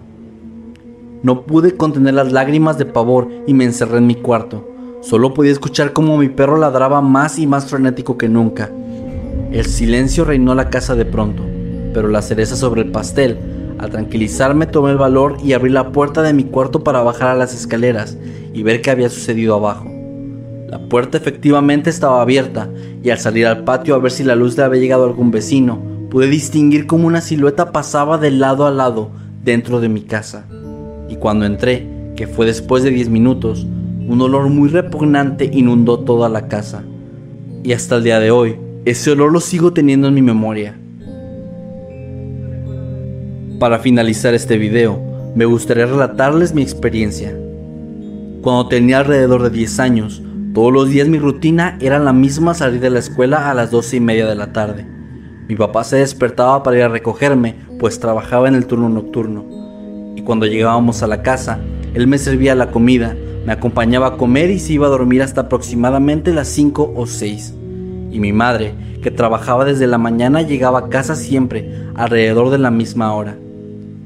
No 1.25 1.43
pude 1.43 1.77
contener 1.77 2.15
las 2.15 2.31
lágrimas 2.31 2.79
de 2.79 2.85
pavor 2.85 3.29
y 3.49 3.55
me 3.55 3.65
encerré 3.65 3.99
en 3.99 4.07
mi 4.07 4.15
cuarto. 4.15 4.76
Solo 5.03 5.35
podía 5.35 5.53
escuchar 5.53 5.93
cómo 5.93 6.17
mi 6.19 6.29
perro 6.29 6.57
ladraba 6.57 7.01
más 7.01 7.39
y 7.39 7.47
más 7.47 7.67
frenético 7.67 8.17
que 8.17 8.29
nunca. 8.29 8.71
El 9.53 9.67
silencio 9.67 10.25
reinó 10.25 10.55
la 10.55 10.71
casa 10.71 10.95
de 10.95 11.05
pronto, 11.05 11.43
pero 11.93 12.09
la 12.09 12.23
cereza 12.23 12.57
sobre 12.57 12.83
el 12.83 12.91
pastel, 12.91 13.39
al 13.79 13.91
tranquilizarme 13.91 14.67
tomé 14.67 14.91
el 14.91 14.97
valor 14.97 15.37
y 15.45 15.53
abrí 15.53 15.71
la 15.71 15.93
puerta 15.93 16.23
de 16.23 16.33
mi 16.33 16.45
cuarto 16.45 16.83
para 16.83 17.03
bajar 17.03 17.29
a 17.29 17.35
las 17.35 17.55
escaleras 17.55 18.17
y 18.55 18.63
ver 18.63 18.81
qué 18.81 18.91
había 18.91 19.11
sucedido 19.11 19.55
abajo. 19.55 19.87
La 20.67 20.89
puerta 20.89 21.19
efectivamente 21.19 21.91
estaba 21.91 22.23
abierta 22.23 22.71
y 23.03 23.11
al 23.11 23.19
salir 23.19 23.47
al 23.47 23.65
patio 23.65 23.95
a 23.95 23.99
ver 23.99 24.11
si 24.11 24.25
la 24.25 24.35
luz 24.35 24.57
le 24.57 24.65
había 24.65 24.81
llegado 24.81 25.05
a 25.05 25.09
algún 25.09 25.31
vecino, 25.31 25.79
pude 26.11 26.27
distinguir 26.27 26.87
cómo 26.87 27.07
una 27.07 27.21
silueta 27.21 27.71
pasaba 27.71 28.19
de 28.19 28.31
lado 28.31 28.67
a 28.67 28.71
lado 28.71 29.11
dentro 29.45 29.81
de 29.81 29.89
mi 29.89 30.01
casa. 30.01 30.47
Y 31.09 31.17
cuando 31.17 31.45
entré, 31.45 31.87
que 32.17 32.27
fue 32.27 32.47
después 32.47 32.83
de 32.83 32.91
10 32.91 33.11
minutos, 33.11 33.67
un 34.09 34.21
olor 34.21 34.49
muy 34.49 34.69
repugnante 34.69 35.51
inundó 35.53 36.01
toda 36.01 36.29
la 36.29 36.47
casa. 36.47 36.85
Y 37.65 37.73
hasta 37.73 37.97
el 37.97 38.05
día 38.05 38.21
de 38.21 38.31
hoy, 38.31 38.57
ese 38.85 39.11
olor 39.11 39.33
lo 39.33 39.41
sigo 39.41 39.73
teniendo 39.73 40.07
en 40.07 40.15
mi 40.15 40.23
memoria. 40.23 40.79
Para 43.59 43.81
finalizar 43.81 44.33
este 44.35 44.59
video, 44.59 45.01
me 45.35 45.45
gustaría 45.45 45.87
relatarles 45.87 46.55
mi 46.55 46.63
experiencia. 46.63 47.37
Cuando 48.43 48.69
tenía 48.69 48.99
alrededor 48.99 49.43
de 49.43 49.51
10 49.51 49.81
años, 49.81 50.23
todos 50.55 50.73
los 50.73 50.89
días 50.89 51.09
mi 51.09 51.19
rutina 51.19 51.77
era 51.81 51.99
la 51.99 52.13
misma 52.13 52.55
salir 52.55 52.81
de 52.81 52.91
la 52.91 53.01
escuela 53.01 53.51
a 53.51 53.55
las 53.55 53.73
12 53.73 53.97
y 53.97 54.01
media 54.01 54.27
de 54.27 54.37
la 54.37 54.53
tarde. 54.53 54.87
Mi 55.49 55.57
papá 55.57 55.83
se 55.83 55.97
despertaba 55.97 56.63
para 56.63 56.77
ir 56.77 56.83
a 56.85 56.89
recogerme, 56.89 57.57
pues 57.81 57.99
trabajaba 57.99 58.47
en 58.47 58.55
el 58.55 58.67
turno 58.67 58.89
nocturno. 58.89 59.45
Y 60.15 60.23
cuando 60.23 60.47
llegábamos 60.47 61.03
a 61.03 61.09
la 61.09 61.23
casa, 61.23 61.59
él 61.95 62.07
me 62.07 62.19
servía 62.19 62.55
la 62.55 62.71
comida, 62.71 63.17
me 63.47 63.53
acompañaba 63.53 64.09
a 64.09 64.17
comer 64.17 64.51
y 64.51 64.59
se 64.59 64.73
iba 64.73 64.89
a 64.89 64.91
dormir 64.91 65.23
hasta 65.23 65.43
aproximadamente 65.43 66.35
las 66.35 66.49
5 66.49 66.93
o 66.97 67.07
6 67.07 67.55
y 68.11 68.19
mi 68.19 68.33
madre, 68.33 68.75
que 69.03 69.11
trabajaba 69.11 69.65
desde 69.65 69.87
la 69.87 69.99
mañana, 69.99 70.43
llegaba 70.43 70.81
a 70.81 70.89
casa 70.89 71.15
siempre 71.15 71.71
alrededor 71.95 72.51
de 72.51 72.59
la 72.59 72.71
misma 72.71 73.15
hora. 73.15 73.37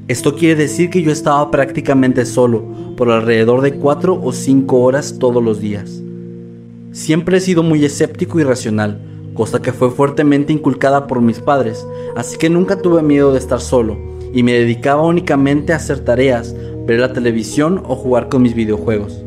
Esto 0.07 0.35
quiere 0.35 0.55
decir 0.55 0.89
que 0.89 1.01
yo 1.01 1.11
estaba 1.11 1.49
prácticamente 1.49 2.25
solo 2.25 2.63
por 2.97 3.09
alrededor 3.09 3.61
de 3.61 3.73
4 3.73 4.21
o 4.21 4.31
5 4.31 4.79
horas 4.79 5.17
todos 5.17 5.41
los 5.41 5.59
días. 5.59 6.01
Siempre 6.91 7.37
he 7.37 7.41
sido 7.41 7.63
muy 7.63 7.83
escéptico 7.83 8.39
y 8.39 8.43
racional, 8.43 9.01
cosa 9.33 9.61
que 9.61 9.71
fue 9.71 9.89
fuertemente 9.89 10.53
inculcada 10.53 11.07
por 11.07 11.21
mis 11.21 11.39
padres, 11.39 11.87
así 12.15 12.37
que 12.37 12.49
nunca 12.49 12.79
tuve 12.79 13.01
miedo 13.01 13.31
de 13.31 13.39
estar 13.39 13.61
solo 13.61 13.97
y 14.33 14.43
me 14.43 14.53
dedicaba 14.53 15.01
únicamente 15.01 15.73
a 15.73 15.77
hacer 15.77 16.01
tareas, 16.01 16.55
ver 16.85 16.99
la 16.99 17.13
televisión 17.13 17.81
o 17.87 17.95
jugar 17.95 18.29
con 18.29 18.41
mis 18.41 18.53
videojuegos. 18.53 19.23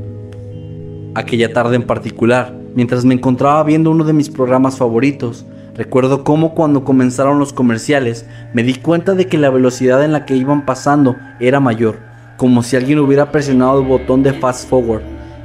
Aquella 1.15 1.53
tarde 1.53 1.77
en 1.77 1.85
particular, 1.85 2.53
Mientras 2.75 3.05
me 3.05 3.15
encontraba 3.15 3.63
viendo 3.63 3.93
uno 3.93 4.03
de 4.03 4.13
mis 4.13 4.29
programas 4.29 4.79
favoritos, 4.79 5.47
recuerdo 5.77 6.25
cómo 6.25 6.57
cuando 6.57 6.83
comenzaron 6.83 7.39
los 7.39 7.53
comerciales 7.53 8.27
me 8.53 8.65
di 8.65 8.75
cuenta 8.75 9.15
de 9.15 9.29
que 9.29 9.39
la 9.39 9.49
velocidad 9.49 10.05
en 10.05 10.11
la 10.11 10.27
que 10.27 10.35
iban 10.35 10.67
pasando 10.67 11.15
era 11.39 11.61
mayor, 11.61 12.01
como 12.37 12.65
si 12.65 12.75
alguien 12.75 12.99
hubiera 12.99 13.31
presionado 13.31 13.81
el 13.81 13.87
botón 13.87 14.25
de 14.25 14.33
fast 14.33 14.69
forward, 14.69 15.03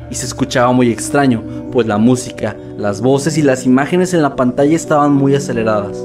y 0.10 0.16
se 0.16 0.26
escuchaba 0.26 0.72
muy 0.72 0.90
extraño, 0.90 1.44
pues 1.72 1.86
la 1.86 2.00
música, 2.00 2.56
las 2.80 3.00
voces 3.00 3.38
y 3.38 3.44
las 3.44 3.68
imágenes 3.68 4.16
en 4.16 4.24
la 4.24 4.36
pantalla 4.36 4.76
estaban 4.76 5.14
muy 5.14 5.36
aceleradas, 5.36 6.04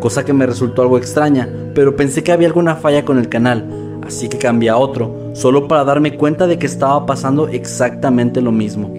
cosa 0.00 0.24
que 0.24 0.32
me 0.32 0.46
resultó 0.46 0.82
algo 0.82 0.98
extraña, 0.98 1.48
pero 1.76 1.94
pensé 1.94 2.24
que 2.24 2.32
había 2.32 2.48
alguna 2.48 2.74
falla 2.74 3.04
con 3.04 3.18
el 3.18 3.28
canal, 3.28 3.85
así 4.06 4.28
que 4.28 4.38
cambié 4.38 4.70
a 4.70 4.76
otro, 4.76 5.30
solo 5.34 5.68
para 5.68 5.84
darme 5.84 6.16
cuenta 6.16 6.46
de 6.46 6.58
que 6.58 6.66
estaba 6.66 7.04
pasando 7.06 7.48
exactamente 7.48 8.40
lo 8.40 8.52
mismo. 8.52 8.92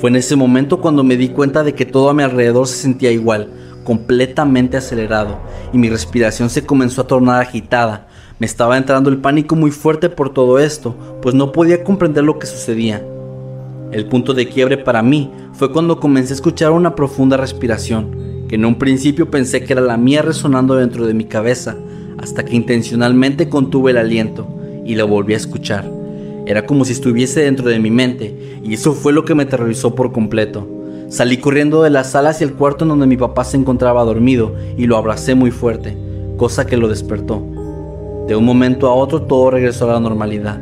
Fue 0.00 0.10
en 0.10 0.16
ese 0.16 0.36
momento 0.36 0.80
cuando 0.80 1.04
me 1.04 1.16
di 1.16 1.28
cuenta 1.28 1.62
de 1.62 1.74
que 1.74 1.86
todo 1.86 2.10
a 2.10 2.14
mi 2.14 2.22
alrededor 2.22 2.66
se 2.66 2.76
sentía 2.76 3.10
igual, 3.10 3.48
completamente 3.84 4.76
acelerado, 4.76 5.38
y 5.72 5.78
mi 5.78 5.88
respiración 5.88 6.50
se 6.50 6.66
comenzó 6.66 7.02
a 7.02 7.06
tornar 7.06 7.40
agitada. 7.40 8.08
Me 8.38 8.46
estaba 8.46 8.76
entrando 8.76 9.10
el 9.10 9.18
pánico 9.18 9.54
muy 9.54 9.70
fuerte 9.70 10.08
por 10.10 10.32
todo 10.32 10.58
esto, 10.58 10.94
pues 11.22 11.34
no 11.34 11.52
podía 11.52 11.84
comprender 11.84 12.24
lo 12.24 12.38
que 12.38 12.46
sucedía. 12.46 13.04
El 13.92 14.06
punto 14.06 14.34
de 14.34 14.48
quiebre 14.48 14.76
para 14.76 15.02
mí 15.02 15.30
fue 15.52 15.70
cuando 15.70 16.00
comencé 16.00 16.32
a 16.32 16.36
escuchar 16.36 16.72
una 16.72 16.96
profunda 16.96 17.36
respiración, 17.36 18.46
que 18.48 18.56
en 18.56 18.64
un 18.64 18.74
principio 18.74 19.30
pensé 19.30 19.62
que 19.64 19.72
era 19.72 19.82
la 19.82 19.96
mía 19.96 20.22
resonando 20.22 20.74
dentro 20.74 21.06
de 21.06 21.14
mi 21.14 21.24
cabeza, 21.24 21.76
hasta 22.24 22.42
que 22.44 22.56
intencionalmente 22.56 23.50
contuve 23.50 23.90
el 23.90 23.98
aliento 23.98 24.48
y 24.84 24.94
la 24.94 25.04
volví 25.04 25.34
a 25.34 25.36
escuchar. 25.36 25.88
Era 26.46 26.64
como 26.66 26.86
si 26.86 26.92
estuviese 26.92 27.42
dentro 27.42 27.68
de 27.68 27.78
mi 27.78 27.90
mente, 27.90 28.58
y 28.64 28.72
eso 28.72 28.94
fue 28.94 29.12
lo 29.12 29.26
que 29.26 29.34
me 29.34 29.42
aterrorizó 29.42 29.94
por 29.94 30.10
completo. 30.10 30.66
Salí 31.08 31.36
corriendo 31.36 31.82
de 31.82 31.90
la 31.90 32.02
sala 32.02 32.30
hacia 32.30 32.46
el 32.46 32.54
cuarto 32.54 32.84
en 32.84 32.88
donde 32.88 33.06
mi 33.06 33.18
papá 33.18 33.44
se 33.44 33.58
encontraba 33.58 34.04
dormido 34.04 34.54
y 34.78 34.86
lo 34.86 34.96
abracé 34.96 35.34
muy 35.34 35.50
fuerte, 35.50 35.96
cosa 36.38 36.66
que 36.66 36.78
lo 36.78 36.88
despertó. 36.88 37.44
De 38.26 38.34
un 38.34 38.44
momento 38.46 38.88
a 38.88 38.94
otro 38.94 39.22
todo 39.22 39.50
regresó 39.50 39.88
a 39.88 39.92
la 39.92 40.00
normalidad. 40.00 40.58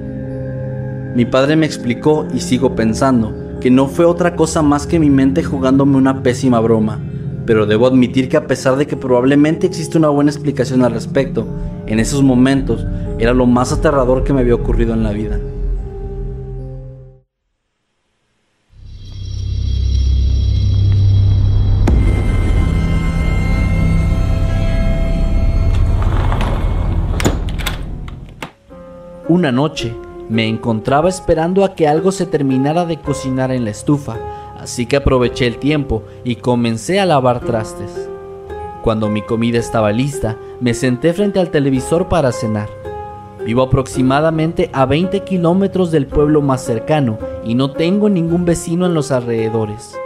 Mi 1.14 1.24
padre 1.26 1.54
me 1.54 1.66
explicó 1.66 2.26
y 2.34 2.40
sigo 2.40 2.74
pensando 2.74 3.32
que 3.60 3.70
no 3.70 3.86
fue 3.86 4.04
otra 4.04 4.34
cosa 4.34 4.62
más 4.62 4.88
que 4.88 4.98
mi 4.98 5.10
mente 5.10 5.44
jugándome 5.44 5.96
una 5.96 6.24
pésima 6.24 6.58
broma, 6.58 7.00
pero 7.46 7.66
debo 7.66 7.86
admitir 7.86 8.28
que 8.28 8.36
a 8.36 8.46
pesar 8.46 8.76
de 8.76 8.86
que 8.86 8.96
probablemente 8.96 9.66
existe 9.66 9.98
una 9.98 10.08
buena 10.08 10.30
explicación 10.30 10.84
al 10.84 10.92
respecto, 10.92 11.46
en 11.86 11.98
esos 11.98 12.22
momentos 12.22 12.86
era 13.18 13.32
lo 13.32 13.46
más 13.46 13.72
aterrador 13.72 14.24
que 14.24 14.32
me 14.32 14.40
había 14.40 14.54
ocurrido 14.54 14.94
en 14.94 15.02
la 15.02 15.12
vida. 15.12 15.38
Una 29.28 29.50
noche 29.50 29.94
me 30.28 30.46
encontraba 30.46 31.08
esperando 31.08 31.64
a 31.64 31.74
que 31.74 31.88
algo 31.88 32.12
se 32.12 32.26
terminara 32.26 32.84
de 32.84 32.98
cocinar 33.00 33.50
en 33.50 33.64
la 33.64 33.70
estufa, 33.70 34.16
así 34.62 34.86
que 34.86 34.96
aproveché 34.96 35.46
el 35.46 35.58
tiempo 35.58 36.02
y 36.24 36.36
comencé 36.36 37.00
a 37.00 37.06
lavar 37.06 37.40
trastes. 37.40 38.08
Cuando 38.82 39.08
mi 39.08 39.22
comida 39.22 39.58
estaba 39.58 39.92
lista, 39.92 40.36
me 40.60 40.74
senté 40.74 41.12
frente 41.12 41.40
al 41.40 41.50
televisor 41.50 42.08
para 42.08 42.32
cenar. 42.32 42.68
Vivo 43.44 43.62
aproximadamente 43.62 44.70
a 44.72 44.86
20 44.86 45.20
kilómetros 45.24 45.90
del 45.90 46.06
pueblo 46.06 46.42
más 46.42 46.64
cercano 46.64 47.18
y 47.44 47.54
no 47.54 47.72
tengo 47.72 48.08
ningún 48.08 48.44
vecino 48.44 48.86
en 48.86 48.94
los 48.94 49.10
alrededores. 49.10 49.98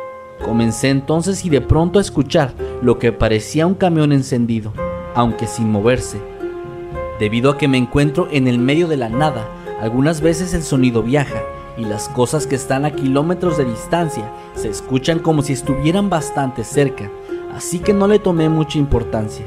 Comencé 0.44 0.90
entonces 0.90 1.44
y 1.44 1.50
de 1.50 1.60
pronto 1.60 1.98
a 1.98 2.02
escuchar 2.02 2.52
lo 2.82 2.98
que 2.98 3.12
parecía 3.12 3.66
un 3.66 3.74
camión 3.74 4.12
encendido, 4.12 4.72
aunque 5.14 5.46
sin 5.46 5.70
moverse 5.70 6.18
Debido 7.18 7.50
a 7.50 7.56
que 7.56 7.66
me 7.66 7.78
encuentro 7.78 8.28
en 8.30 8.46
el 8.46 8.58
medio 8.58 8.88
de 8.88 8.98
la 8.98 9.08
nada, 9.08 9.48
algunas 9.80 10.20
veces 10.20 10.52
el 10.52 10.62
sonido 10.62 11.02
viaja 11.02 11.42
y 11.76 11.84
las 11.84 12.08
cosas 12.08 12.46
que 12.46 12.54
están 12.54 12.84
a 12.84 12.90
kilómetros 12.90 13.56
de 13.58 13.64
distancia 13.64 14.30
se 14.54 14.68
escuchan 14.68 15.18
como 15.18 15.42
si 15.42 15.52
estuvieran 15.52 16.08
bastante 16.08 16.64
cerca, 16.64 17.10
así 17.54 17.78
que 17.78 17.92
no 17.92 18.08
le 18.08 18.18
tomé 18.18 18.48
mucha 18.48 18.78
importancia. 18.78 19.46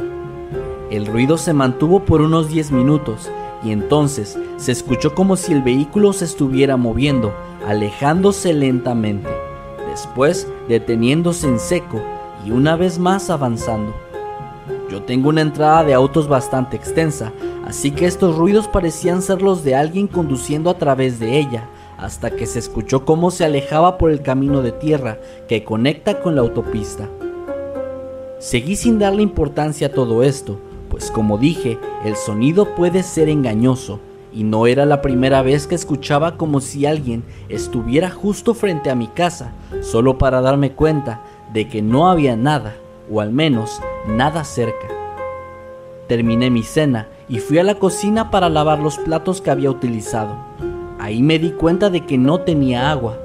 El 0.90 1.06
ruido 1.06 1.38
se 1.38 1.54
mantuvo 1.54 2.02
por 2.02 2.22
unos 2.22 2.50
10 2.50 2.72
minutos 2.72 3.30
y 3.64 3.72
entonces 3.72 4.38
se 4.58 4.72
escuchó 4.72 5.14
como 5.14 5.36
si 5.36 5.54
el 5.54 5.62
vehículo 5.62 6.14
se 6.14 6.26
estuviera 6.26 6.78
moviendo, 6.78 7.34
alejándose 7.68 8.54
lentamente, 8.54 9.30
después 9.90 10.48
deteniéndose 10.68 11.48
en 11.48 11.60
seco 11.60 12.02
y 12.46 12.52
una 12.52 12.76
vez 12.76 13.00
más 13.00 13.30
avanzando. 13.30 13.94
Yo 14.90 15.04
tengo 15.04 15.30
una 15.30 15.42
entrada 15.42 15.84
de 15.84 15.94
autos 15.94 16.28
bastante 16.28 16.76
extensa, 16.76 17.32
así 17.66 17.92
que 17.92 18.08
estos 18.08 18.36
ruidos 18.38 18.68
parecían 18.68 19.22
ser 19.22 19.42
los 19.42 19.64
de 19.64 19.76
alguien 19.76 20.08
conduciendo 20.08 20.70
a 20.72 20.78
través 20.78 21.20
de 21.20 21.38
ella, 21.38 21.70
hasta 22.00 22.32
que 22.32 22.46
se 22.46 22.60
escuchó 22.60 23.06
cómo 23.06 23.30
se 23.30 23.46
alejaba 23.46 23.98
por 23.98 24.12
el 24.12 24.22
camino 24.22 24.62
de 24.62 24.72
tierra 24.72 25.20
que 25.48 25.64
conecta 25.64 26.22
con 26.22 26.36
la 26.36 26.42
autopista. 26.42 27.10
Seguí 28.40 28.76
sin 28.76 29.00
darle 29.00 29.22
importancia 29.22 29.88
a 29.88 29.92
todo 29.92 30.24
esto, 30.24 30.60
pues 30.90 31.12
como 31.12 31.38
dije, 31.38 31.78
el 32.06 32.16
sonido 32.16 32.74
puede 32.76 33.04
ser 33.04 33.28
engañoso, 33.30 34.00
y 34.32 34.44
no 34.44 34.68
era 34.68 34.86
la 34.86 35.02
primera 35.02 35.42
vez 35.42 35.68
que 35.68 35.76
escuchaba 35.76 36.38
como 36.38 36.62
si 36.62 36.86
alguien 36.86 37.24
estuviera 37.50 38.10
justo 38.10 38.54
frente 38.54 38.90
a 38.90 38.96
mi 38.96 39.08
casa, 39.08 39.52
solo 39.82 40.18
para 40.18 40.42
darme 40.42 40.72
cuenta 40.72 41.22
de 41.52 41.68
que 41.68 41.82
no 41.82 42.10
había 42.10 42.38
nada, 42.38 42.76
o 43.12 43.22
al 43.22 43.32
menos 43.32 43.82
nada 44.08 44.44
cerca. 44.44 44.88
Terminé 46.08 46.50
mi 46.50 46.64
cena 46.64 47.08
y 47.28 47.40
fui 47.40 47.58
a 47.58 47.64
la 47.64 47.76
cocina 47.76 48.32
para 48.32 48.50
lavar 48.50 48.80
los 48.80 48.98
platos 48.98 49.42
que 49.42 49.52
había 49.52 49.70
utilizado. 49.70 50.36
Ahí 51.00 51.24
me 51.24 51.40
di 51.40 51.52
cuenta 51.52 51.90
de 51.90 52.06
que 52.06 52.18
no 52.18 52.42
tenía 52.42 52.92
agua. 52.92 53.18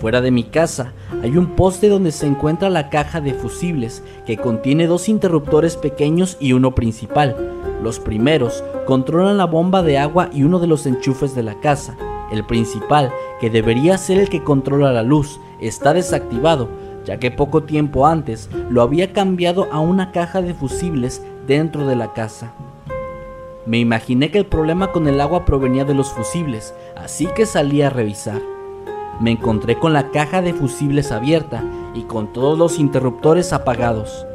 Fuera 0.00 0.20
de 0.20 0.32
mi 0.32 0.42
casa 0.42 0.92
hay 1.22 1.36
un 1.36 1.54
poste 1.54 1.88
donde 1.88 2.10
se 2.10 2.26
encuentra 2.26 2.68
la 2.68 2.90
caja 2.90 3.20
de 3.20 3.32
fusibles 3.32 4.02
que 4.26 4.36
contiene 4.36 4.88
dos 4.88 5.08
interruptores 5.08 5.76
pequeños 5.76 6.36
y 6.40 6.52
uno 6.52 6.74
principal. 6.74 7.36
Los 7.82 8.00
primeros 8.00 8.64
controlan 8.84 9.38
la 9.38 9.46
bomba 9.46 9.82
de 9.82 9.96
agua 9.96 10.28
y 10.32 10.42
uno 10.42 10.58
de 10.58 10.66
los 10.66 10.86
enchufes 10.86 11.34
de 11.34 11.44
la 11.44 11.60
casa. 11.60 11.96
El 12.32 12.44
principal, 12.44 13.12
que 13.40 13.48
debería 13.48 13.96
ser 13.96 14.18
el 14.18 14.28
que 14.28 14.42
controla 14.42 14.92
la 14.92 15.04
luz, 15.04 15.38
está 15.60 15.94
desactivado, 15.94 16.68
ya 17.04 17.18
que 17.18 17.30
poco 17.30 17.62
tiempo 17.62 18.06
antes 18.06 18.50
lo 18.70 18.82
había 18.82 19.12
cambiado 19.12 19.68
a 19.70 19.78
una 19.78 20.10
caja 20.10 20.42
de 20.42 20.52
fusibles 20.52 21.22
dentro 21.46 21.86
de 21.86 21.94
la 21.94 22.12
casa. 22.12 22.52
Me 23.66 23.78
imaginé 23.78 24.30
que 24.30 24.38
el 24.38 24.46
problema 24.46 24.92
con 24.92 25.08
el 25.08 25.20
agua 25.20 25.46
provenía 25.46 25.86
de 25.86 25.94
los 25.94 26.10
fusibles, 26.10 26.74
así 26.96 27.26
que 27.34 27.46
salí 27.46 27.80
a 27.80 27.88
revisar. 27.88 28.42
Me 29.20 29.30
encontré 29.30 29.78
con 29.78 29.94
la 29.94 30.10
caja 30.10 30.42
de 30.42 30.52
fusibles 30.52 31.10
abierta 31.12 31.64
y 31.94 32.02
con 32.02 32.32
todos 32.32 32.58
los 32.58 32.78
interruptores 32.78 33.54
apagados. 33.54 34.26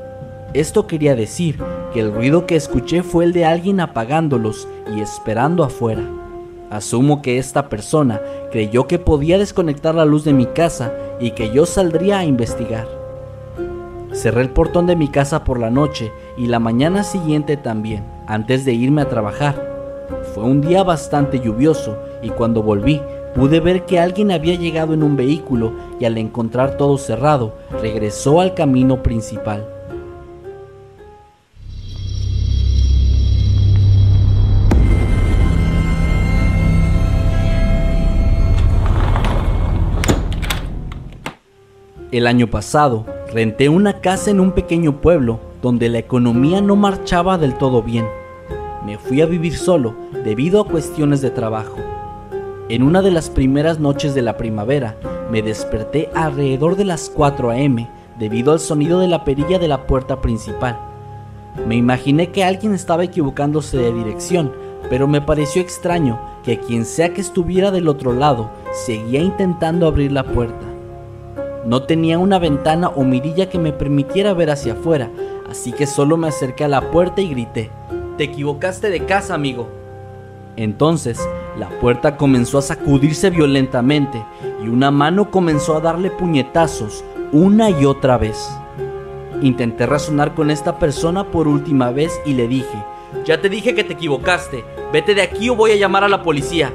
Esto 0.54 0.88
quería 0.88 1.16
decir 1.16 1.60
que 1.94 2.00
el 2.00 2.12
ruido 2.12 2.48
que 2.48 2.56
escuché 2.56 3.04
fue 3.04 3.26
el 3.26 3.34
de 3.34 3.46
alguien 3.46 3.80
apagándolos 3.80 4.68
y 4.96 5.02
esperando 5.02 5.64
afuera. 5.64 6.02
Asumo 6.72 7.22
que 7.22 7.38
esta 7.38 7.70
persona 7.70 8.22
creyó 8.52 8.88
que 8.88 8.98
podía 8.98 9.38
desconectar 9.38 9.94
la 9.94 10.06
luz 10.06 10.24
de 10.24 10.34
mi 10.34 10.48
casa 10.48 10.92
y 11.20 11.32
que 11.32 11.52
yo 11.52 11.68
saldría 11.68 12.20
a 12.20 12.26
investigar. 12.26 12.99
Cerré 14.22 14.42
el 14.42 14.50
portón 14.50 14.86
de 14.86 14.98
mi 14.98 15.08
casa 15.08 15.46
por 15.46 15.62
la 15.62 15.70
noche 15.70 16.12
y 16.36 16.48
la 16.48 16.60
mañana 16.60 17.06
siguiente 17.06 17.56
también, 17.56 18.04
antes 18.28 18.66
de 18.66 18.74
irme 18.74 19.02
a 19.02 19.08
trabajar. 19.08 20.06
Fue 20.34 20.44
un 20.44 20.60
día 20.60 20.84
bastante 20.84 21.40
lluvioso 21.40 21.98
y 22.22 22.30
cuando 22.30 22.62
volví 22.62 23.02
pude 23.34 23.62
ver 23.62 23.86
que 23.86 23.98
alguien 23.98 24.32
había 24.32 24.56
llegado 24.56 24.94
en 24.94 25.04
un 25.04 25.16
vehículo 25.16 25.72
y 26.02 26.04
al 26.04 26.18
encontrar 26.18 26.76
todo 26.76 26.98
cerrado, 26.98 27.56
regresó 27.82 28.42
al 28.42 28.56
camino 28.56 29.02
principal. 29.02 29.66
El 42.12 42.28
año 42.28 42.50
pasado, 42.50 43.06
renté 43.32 43.70
una 43.70 44.02
casa 44.02 44.32
en 44.32 44.40
un 44.40 44.52
pequeño 44.54 45.02
pueblo 45.02 45.40
donde 45.62 45.90
la 45.90 46.00
economía 46.00 46.62
no 46.62 46.76
marchaba 46.76 47.38
del 47.38 47.56
todo 47.58 47.84
bien. 47.84 48.08
Me 48.86 48.98
fui 48.98 49.22
a 49.22 49.26
vivir 49.26 49.56
solo 49.56 49.94
debido 50.24 50.62
a 50.62 50.68
cuestiones 50.68 51.22
de 51.22 51.30
trabajo. 51.30 51.78
En 52.70 52.82
una 52.82 53.02
de 53.02 53.12
las 53.12 53.30
primeras 53.30 53.80
noches 53.80 54.15
de 54.15 54.22
la 54.22 54.38
primavera, 54.38 54.96
me 55.32 55.42
desperté 55.42 56.10
alrededor 56.15 56.76
de 56.76 56.86
las 56.86 57.10
4 57.10 57.52
a.m. 57.52 57.88
debido 58.18 58.52
al 58.52 58.60
sonido 58.60 59.00
de 59.00 59.08
la 59.08 59.24
perilla 59.24 59.60
de 59.60 59.68
la 59.68 59.86
puerta 59.86 60.22
principal. 60.22 60.80
Me 61.68 61.76
imaginé 61.76 62.30
que 62.30 62.44
alguien 62.44 62.74
estaba 62.74 63.04
equivocándose 63.04 63.78
de 63.78 63.94
dirección, 63.94 64.52
pero 64.89 65.08
me 65.08 65.22
pareció 65.22 65.62
extraño 65.62 66.20
que 66.44 66.60
quien 66.60 66.86
sea 66.86 67.13
que 67.13 67.22
estuviera 67.22 67.70
del 67.70 67.88
otro 67.88 68.13
lado 68.13 68.50
seguía 68.72 69.22
intentando 69.22 69.88
abrir 69.88 70.12
la 70.12 70.24
puerta. 70.24 70.68
No 71.65 71.84
tenía 71.84 72.17
una 72.17 72.39
ventana 72.39 72.88
o 72.88 73.04
mirilla 73.04 73.50
que 73.50 73.60
me 73.60 73.74
permitiera 73.74 74.34
ver 74.34 74.50
hacia 74.50 74.74
afuera, 74.74 75.10
así 75.50 75.74
que 75.74 75.88
solo 75.88 76.15
me 76.15 76.30
acerqué 76.30 76.63
a 76.63 76.69
la 76.69 76.89
puerta 76.89 77.22
y 77.22 77.30
grité, 77.30 77.69
Te 78.17 78.24
equivocaste 78.26 78.89
de 78.89 79.06
casa, 79.06 79.34
amigo. 79.34 79.67
Entonces, 80.56 81.19
la 81.58 81.69
puerta 81.82 82.17
comenzó 82.17 82.58
a 82.58 82.62
sacudirse 82.62 83.30
violentamente 83.30 84.24
y 84.63 84.69
una 84.69 84.89
mano 84.91 85.32
comenzó 85.32 85.76
a 85.76 85.82
darle 85.82 86.12
puñetazos 86.12 87.04
una 87.32 87.69
y 87.69 87.86
otra 87.86 88.17
vez. 88.17 88.50
Intenté 89.41 89.86
razonar 89.86 90.36
con 90.36 90.52
esta 90.52 90.80
persona 90.80 91.26
por 91.26 91.48
última 91.48 91.91
vez 91.91 92.19
y 92.26 92.34
le 92.34 92.48
dije, 92.48 92.84
ya 93.26 93.41
te 93.41 93.50
dije 93.50 93.76
que 93.76 93.84
te 93.84 93.93
equivocaste, 93.93 94.63
vete 94.91 95.13
de 95.13 95.22
aquí 95.22 95.50
o 95.50 95.56
voy 95.56 95.72
a 95.72 95.76
llamar 95.76 96.04
a 96.04 96.10
la 96.10 96.24
policía. 96.24 96.74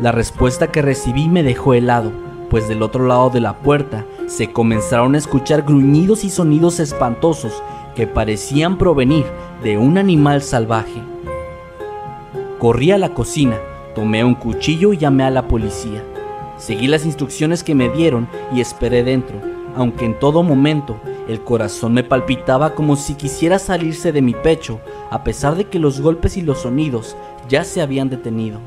La 0.00 0.12
respuesta 0.12 0.70
que 0.70 0.82
recibí 0.82 1.28
me 1.28 1.42
dejó 1.42 1.74
helado 1.74 2.27
pues 2.50 2.68
del 2.68 2.82
otro 2.82 3.06
lado 3.06 3.30
de 3.30 3.40
la 3.40 3.58
puerta 3.58 4.04
se 4.26 4.52
comenzaron 4.52 5.14
a 5.14 5.18
escuchar 5.18 5.62
gruñidos 5.62 6.24
y 6.24 6.30
sonidos 6.30 6.80
espantosos 6.80 7.62
que 7.94 8.06
parecían 8.06 8.78
provenir 8.78 9.26
de 9.62 9.78
un 9.78 9.98
animal 9.98 10.42
salvaje. 10.42 11.02
Corrí 12.58 12.90
a 12.90 12.98
la 12.98 13.14
cocina, 13.14 13.58
tomé 13.94 14.24
un 14.24 14.34
cuchillo 14.34 14.92
y 14.92 14.98
llamé 14.98 15.24
a 15.24 15.30
la 15.30 15.48
policía. 15.48 16.02
Seguí 16.56 16.86
las 16.86 17.04
instrucciones 17.04 17.62
que 17.62 17.74
me 17.74 17.88
dieron 17.88 18.28
y 18.54 18.60
esperé 18.60 19.04
dentro, 19.04 19.40
aunque 19.76 20.04
en 20.04 20.18
todo 20.18 20.42
momento 20.42 20.96
el 21.28 21.42
corazón 21.42 21.94
me 21.94 22.02
palpitaba 22.02 22.74
como 22.74 22.96
si 22.96 23.14
quisiera 23.14 23.58
salirse 23.58 24.12
de 24.12 24.22
mi 24.22 24.34
pecho, 24.34 24.80
a 25.10 25.24
pesar 25.24 25.56
de 25.56 25.66
que 25.66 25.78
los 25.78 26.00
golpes 26.00 26.36
y 26.36 26.42
los 26.42 26.60
sonidos 26.60 27.16
ya 27.48 27.64
se 27.64 27.82
habían 27.82 28.08
detenido. 28.08 28.60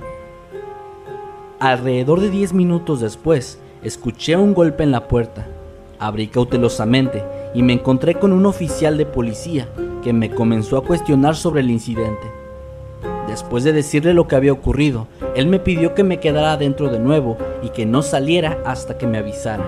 Alrededor 1.60 2.20
de 2.20 2.30
10 2.30 2.54
minutos 2.54 3.00
después, 3.00 3.60
Escuché 3.84 4.36
un 4.36 4.54
golpe 4.54 4.84
en 4.84 4.92
la 4.92 5.08
puerta. 5.08 5.48
Abrí 5.98 6.28
cautelosamente 6.28 7.24
y 7.56 7.64
me 7.64 7.74
encontré 7.74 8.14
con 8.14 8.32
un 8.32 8.46
oficial 8.46 8.96
de 8.96 9.08
policía 9.08 9.68
que 10.04 10.14
me 10.14 10.30
comenzó 10.30 10.78
a 10.78 10.84
cuestionar 10.84 11.36
sobre 11.36 11.62
el 11.62 11.72
incidente. 11.72 12.32
Después 13.28 13.64
de 13.64 13.74
decirle 13.74 14.14
lo 14.14 14.28
que 14.28 14.36
había 14.36 14.54
ocurrido, 14.54 15.08
él 15.36 15.48
me 15.48 15.58
pidió 15.58 15.96
que 15.96 16.04
me 16.04 16.20
quedara 16.20 16.54
adentro 16.54 16.90
de 16.90 17.00
nuevo 17.00 17.38
y 17.64 17.70
que 17.70 17.88
no 17.88 18.04
saliera 18.04 18.60
hasta 18.66 19.00
que 19.00 19.08
me 19.08 19.18
avisara. 19.18 19.66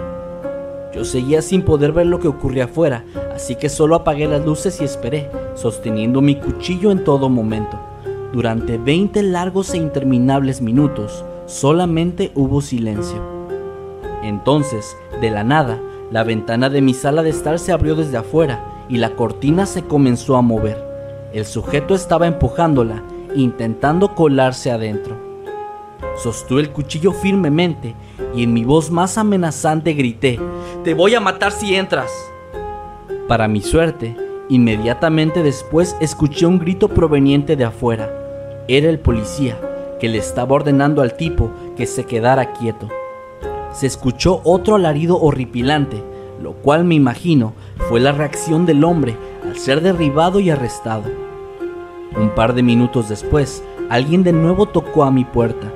Yo 0.93 1.05
seguía 1.05 1.41
sin 1.41 1.63
poder 1.63 1.91
ver 1.91 2.05
lo 2.05 2.19
que 2.19 2.27
ocurría 2.27 2.65
afuera, 2.65 3.03
así 3.33 3.55
que 3.55 3.67
solo 3.67 3.95
apagué 3.95 4.27
las 4.27 4.45
luces 4.45 4.79
y 4.79 4.83
esperé, 4.83 5.27
sosteniendo 5.55 6.21
mi 6.21 6.35
cuchillo 6.35 6.91
en 6.91 7.03
todo 7.03 7.29
momento. 7.29 7.79
Durante 8.31 8.77
20 8.77 9.23
largos 9.23 9.73
e 9.73 9.77
interminables 9.77 10.61
minutos, 10.61 11.25
solamente 11.47 12.31
hubo 12.35 12.61
silencio. 12.61 13.42
Entonces, 14.23 14.97
de 15.19 15.29
la 15.29 15.43
nada, 15.43 15.79
la 16.09 16.23
ventana 16.23 16.69
de 16.69 16.81
mi 16.81 16.93
sala 16.93 17.23
de 17.23 17.29
estar 17.29 17.59
se 17.59 17.73
abrió 17.73 17.95
desde 17.95 18.17
afuera 18.17 18.63
y 18.87 18.97
la 18.97 19.15
cortina 19.15 19.65
se 19.65 19.83
comenzó 19.83 20.37
a 20.37 20.41
mover. 20.41 20.81
El 21.33 21.45
sujeto 21.45 21.93
estaba 21.93 22.27
empujándola, 22.27 23.03
intentando 23.35 24.15
colarse 24.15 24.71
adentro. 24.71 25.17
Sostuve 26.15 26.61
el 26.61 26.69
cuchillo 26.69 27.11
firmemente 27.11 27.95
y 28.33 28.43
en 28.43 28.53
mi 28.53 28.63
voz 28.63 28.91
más 28.91 29.17
amenazante 29.17 29.93
grité, 29.93 30.39
Te 30.83 30.93
voy 30.93 31.15
a 31.15 31.19
matar 31.19 31.51
si 31.51 31.75
entras. 31.75 32.11
Para 33.27 33.47
mi 33.47 33.61
suerte, 33.61 34.15
inmediatamente 34.49 35.43
después 35.43 35.97
escuché 35.99 36.45
un 36.45 36.59
grito 36.59 36.87
proveniente 36.87 37.55
de 37.55 37.65
afuera. 37.65 38.09
Era 38.67 38.89
el 38.89 38.99
policía, 38.99 39.57
que 39.99 40.07
le 40.07 40.17
estaba 40.17 40.55
ordenando 40.55 41.01
al 41.01 41.15
tipo 41.15 41.51
que 41.75 41.85
se 41.85 42.05
quedara 42.05 42.53
quieto 42.53 42.89
se 43.73 43.87
escuchó 43.87 44.39
otro 44.43 44.75
alarido 44.75 45.19
horripilante, 45.19 46.01
lo 46.41 46.53
cual 46.53 46.85
me 46.85 46.95
imagino 46.95 47.53
fue 47.89 47.99
la 47.99 48.11
reacción 48.11 48.65
del 48.65 48.83
hombre 48.83 49.17
al 49.45 49.57
ser 49.57 49.81
derribado 49.81 50.39
y 50.39 50.49
arrestado. 50.49 51.03
Un 52.15 52.29
par 52.29 52.53
de 52.53 52.63
minutos 52.63 53.09
después, 53.09 53.63
alguien 53.89 54.23
de 54.23 54.31
nuevo 54.31 54.67
tocó 54.67 55.03
a 55.03 55.11
mi 55.11 55.25
puerta. 55.25 55.71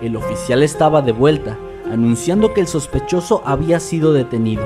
El 0.00 0.16
oficial 0.16 0.62
estaba 0.62 1.02
de 1.02 1.12
vuelta, 1.12 1.58
anunciando 1.90 2.54
que 2.54 2.62
el 2.62 2.66
sospechoso 2.66 3.42
había 3.44 3.78
sido 3.80 4.12
detenido. 4.12 4.64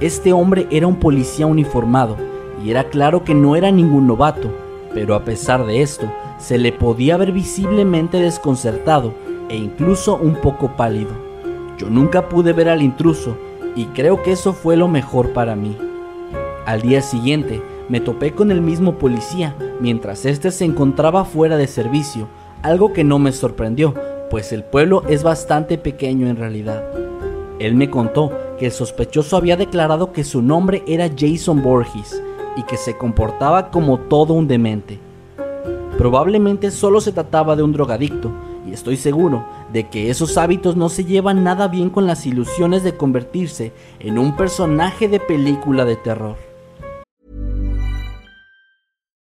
Este 0.00 0.32
hombre 0.32 0.66
era 0.70 0.86
un 0.86 0.96
policía 0.96 1.46
uniformado, 1.46 2.16
y 2.62 2.70
era 2.70 2.84
claro 2.84 3.24
que 3.24 3.34
no 3.34 3.56
era 3.56 3.70
ningún 3.70 4.06
novato, 4.06 4.50
pero 4.92 5.14
a 5.14 5.24
pesar 5.24 5.64
de 5.64 5.80
esto, 5.80 6.10
se 6.38 6.58
le 6.58 6.72
podía 6.72 7.16
ver 7.16 7.32
visiblemente 7.32 8.18
desconcertado 8.18 9.14
e 9.48 9.56
incluso 9.56 10.16
un 10.16 10.34
poco 10.34 10.76
pálido. 10.76 11.29
Yo 11.80 11.88
nunca 11.88 12.28
pude 12.28 12.52
ver 12.52 12.68
al 12.68 12.82
intruso 12.82 13.38
y 13.74 13.86
creo 13.86 14.22
que 14.22 14.32
eso 14.32 14.52
fue 14.52 14.76
lo 14.76 14.86
mejor 14.86 15.32
para 15.32 15.56
mí. 15.56 15.78
Al 16.66 16.82
día 16.82 17.00
siguiente 17.00 17.62
me 17.88 18.00
topé 18.00 18.32
con 18.32 18.50
el 18.50 18.60
mismo 18.60 18.98
policía 18.98 19.56
mientras 19.80 20.26
este 20.26 20.50
se 20.50 20.66
encontraba 20.66 21.24
fuera 21.24 21.56
de 21.56 21.66
servicio, 21.66 22.28
algo 22.60 22.92
que 22.92 23.02
no 23.02 23.18
me 23.18 23.32
sorprendió, 23.32 23.94
pues 24.28 24.52
el 24.52 24.62
pueblo 24.62 25.04
es 25.08 25.22
bastante 25.22 25.78
pequeño 25.78 26.28
en 26.28 26.36
realidad. 26.36 26.84
Él 27.58 27.74
me 27.76 27.88
contó 27.88 28.30
que 28.58 28.66
el 28.66 28.72
sospechoso 28.72 29.38
había 29.38 29.56
declarado 29.56 30.12
que 30.12 30.22
su 30.22 30.42
nombre 30.42 30.82
era 30.86 31.08
Jason 31.16 31.62
Borges 31.62 32.22
y 32.58 32.62
que 32.64 32.76
se 32.76 32.98
comportaba 32.98 33.70
como 33.70 34.00
todo 34.00 34.34
un 34.34 34.46
demente. 34.46 34.98
Probablemente 35.96 36.72
solo 36.72 37.00
se 37.00 37.12
trataba 37.12 37.56
de 37.56 37.62
un 37.62 37.72
drogadicto, 37.72 38.30
y 38.68 38.74
estoy 38.74 38.98
seguro 38.98 39.46
de 39.72 39.88
que 39.88 40.10
esos 40.10 40.36
hábitos 40.36 40.76
no 40.76 40.88
se 40.88 41.04
llevan 41.04 41.44
nada 41.44 41.68
bien 41.68 41.90
con 41.90 42.06
las 42.06 42.26
ilusiones 42.26 42.82
de 42.82 42.96
convertirse 42.96 43.72
en 43.98 44.18
un 44.18 44.36
personaje 44.36 45.08
de 45.08 45.20
película 45.20 45.84
de 45.84 45.96
terror. 45.96 46.49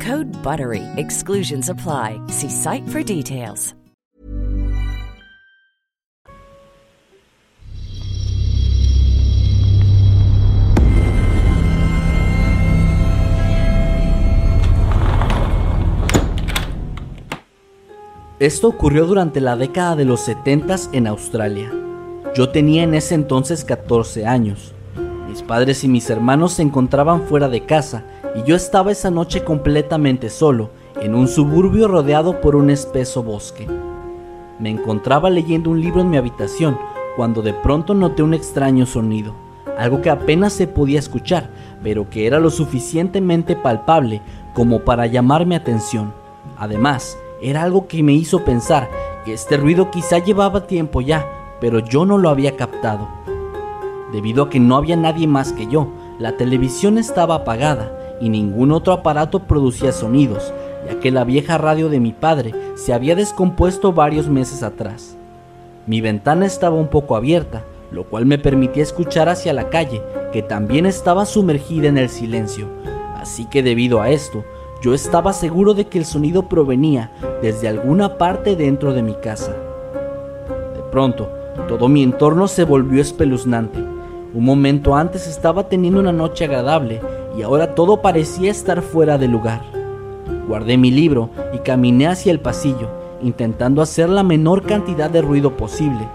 Code 0.00 0.26
BUTTERY. 0.42 0.82
Exclusions 0.96 1.70
apply. 1.70 2.20
See 2.26 2.50
site 2.50 2.86
for 2.88 3.02
details. 3.02 3.76
Esto 18.38 18.68
ocurrió 18.68 19.06
durante 19.06 19.40
la 19.40 19.56
década 19.56 19.96
de 19.96 20.04
los 20.04 20.20
70 20.20 20.76
en 20.92 21.06
Australia. 21.06 21.72
Yo 22.34 22.50
tenía 22.50 22.82
en 22.82 22.92
ese 22.92 23.14
entonces 23.14 23.64
14 23.64 24.26
años. 24.26 24.74
Mis 25.26 25.40
padres 25.40 25.84
y 25.84 25.88
mis 25.88 26.10
hermanos 26.10 26.52
se 26.52 26.62
encontraban 26.62 27.22
fuera 27.22 27.48
de 27.48 27.64
casa 27.64 28.04
y 28.36 28.42
yo 28.42 28.54
estaba 28.54 28.92
esa 28.92 29.10
noche 29.10 29.44
completamente 29.44 30.28
solo, 30.28 30.70
en 31.00 31.14
un 31.14 31.26
suburbio 31.26 31.88
rodeado 31.88 32.40
por 32.40 32.54
un 32.54 32.70
espeso 32.70 33.22
bosque. 33.22 33.66
Me 34.58 34.68
encontraba 34.70 35.30
leyendo 35.30 35.70
un 35.70 35.80
libro 35.80 36.02
en 36.02 36.10
mi 36.10 36.18
habitación 36.18 36.78
cuando 37.16 37.40
de 37.40 37.54
pronto 37.54 37.94
noté 37.94 38.22
un 38.22 38.34
extraño 38.34 38.84
sonido, 38.84 39.34
algo 39.78 40.02
que 40.02 40.10
apenas 40.10 40.52
se 40.52 40.66
podía 40.66 40.98
escuchar, 40.98 41.48
pero 41.82 42.10
que 42.10 42.26
era 42.26 42.38
lo 42.38 42.50
suficientemente 42.50 43.56
palpable 43.56 44.20
como 44.54 44.80
para 44.80 45.06
llamar 45.06 45.46
mi 45.46 45.54
atención. 45.54 46.12
Además, 46.58 47.18
era 47.40 47.62
algo 47.62 47.86
que 47.86 48.02
me 48.02 48.12
hizo 48.12 48.44
pensar 48.44 48.88
que 49.24 49.32
este 49.32 49.56
ruido 49.56 49.90
quizá 49.90 50.18
llevaba 50.18 50.66
tiempo 50.66 51.00
ya, 51.00 51.26
pero 51.60 51.78
yo 51.78 52.04
no 52.04 52.18
lo 52.18 52.28
había 52.28 52.56
captado. 52.56 53.08
Debido 54.12 54.44
a 54.44 54.50
que 54.50 54.60
no 54.60 54.76
había 54.76 54.96
nadie 54.96 55.26
más 55.26 55.52
que 55.52 55.66
yo, 55.66 55.88
la 56.18 56.36
televisión 56.36 56.96
estaba 56.96 57.36
apagada 57.36 57.95
y 58.20 58.28
ningún 58.28 58.72
otro 58.72 58.92
aparato 58.92 59.40
producía 59.40 59.92
sonidos, 59.92 60.52
ya 60.86 61.00
que 61.00 61.10
la 61.10 61.24
vieja 61.24 61.58
radio 61.58 61.88
de 61.88 62.00
mi 62.00 62.12
padre 62.12 62.54
se 62.74 62.92
había 62.92 63.14
descompuesto 63.14 63.92
varios 63.92 64.28
meses 64.28 64.62
atrás. 64.62 65.16
Mi 65.86 66.00
ventana 66.00 66.46
estaba 66.46 66.76
un 66.76 66.88
poco 66.88 67.16
abierta, 67.16 67.64
lo 67.90 68.04
cual 68.04 68.26
me 68.26 68.38
permitía 68.38 68.82
escuchar 68.82 69.28
hacia 69.28 69.52
la 69.52 69.68
calle, 69.68 70.02
que 70.32 70.42
también 70.42 70.86
estaba 70.86 71.24
sumergida 71.26 71.88
en 71.88 71.98
el 71.98 72.08
silencio, 72.08 72.68
así 73.16 73.46
que 73.46 73.62
debido 73.62 74.00
a 74.00 74.10
esto, 74.10 74.44
yo 74.82 74.94
estaba 74.94 75.32
seguro 75.32 75.74
de 75.74 75.86
que 75.86 75.98
el 75.98 76.04
sonido 76.04 76.48
provenía 76.48 77.10
desde 77.42 77.68
alguna 77.68 78.18
parte 78.18 78.56
dentro 78.56 78.92
de 78.92 79.02
mi 79.02 79.14
casa. 79.14 79.52
De 80.74 80.82
pronto, 80.90 81.30
todo 81.68 81.88
mi 81.88 82.02
entorno 82.02 82.46
se 82.48 82.64
volvió 82.64 83.00
espeluznante. 83.00 83.78
Un 84.34 84.44
momento 84.44 84.94
antes 84.94 85.26
estaba 85.26 85.68
teniendo 85.68 86.00
una 86.00 86.12
noche 86.12 86.44
agradable 86.44 87.00
y 87.36 87.42
ahora 87.42 87.74
todo 87.74 88.00
parecía 88.00 88.50
estar 88.50 88.82
fuera 88.82 89.18
de 89.18 89.28
lugar. 89.28 89.62
Guardé 90.48 90.78
mi 90.78 90.90
libro 90.90 91.30
y 91.52 91.58
caminé 91.58 92.06
hacia 92.06 92.32
el 92.32 92.40
pasillo, 92.40 92.88
intentando 93.22 93.82
hacer 93.82 94.08
la 94.08 94.22
menor 94.22 94.62
cantidad 94.62 95.10
de 95.10 95.22
ruido 95.22 95.56
posible. 95.56 96.08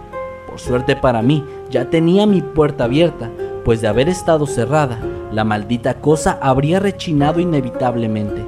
Por 0.50 0.60
suerte 0.60 0.96
para 0.96 1.22
mí, 1.22 1.46
ya 1.70 1.90
tenía 1.90 2.26
mi 2.26 2.42
puerta 2.42 2.86
abierta, 2.86 3.30
pues 3.64 3.82
de 3.82 3.88
haber 3.88 4.10
estado 4.10 4.48
cerrada, 4.48 5.00
la 5.32 5.44
maldita 5.44 5.96
cosa 5.96 6.40
habría 6.42 6.80
rechinado 6.80 7.40
inevitablemente. 7.40 8.44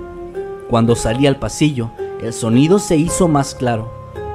Cuando 0.69 0.95
salí 0.95 1.27
al 1.27 1.38
pasillo, 1.38 1.91
el 2.21 2.33
sonido 2.33 2.79
se 2.79 2.97
hizo 2.97 3.27
más 3.27 3.53
claro. 3.53 3.91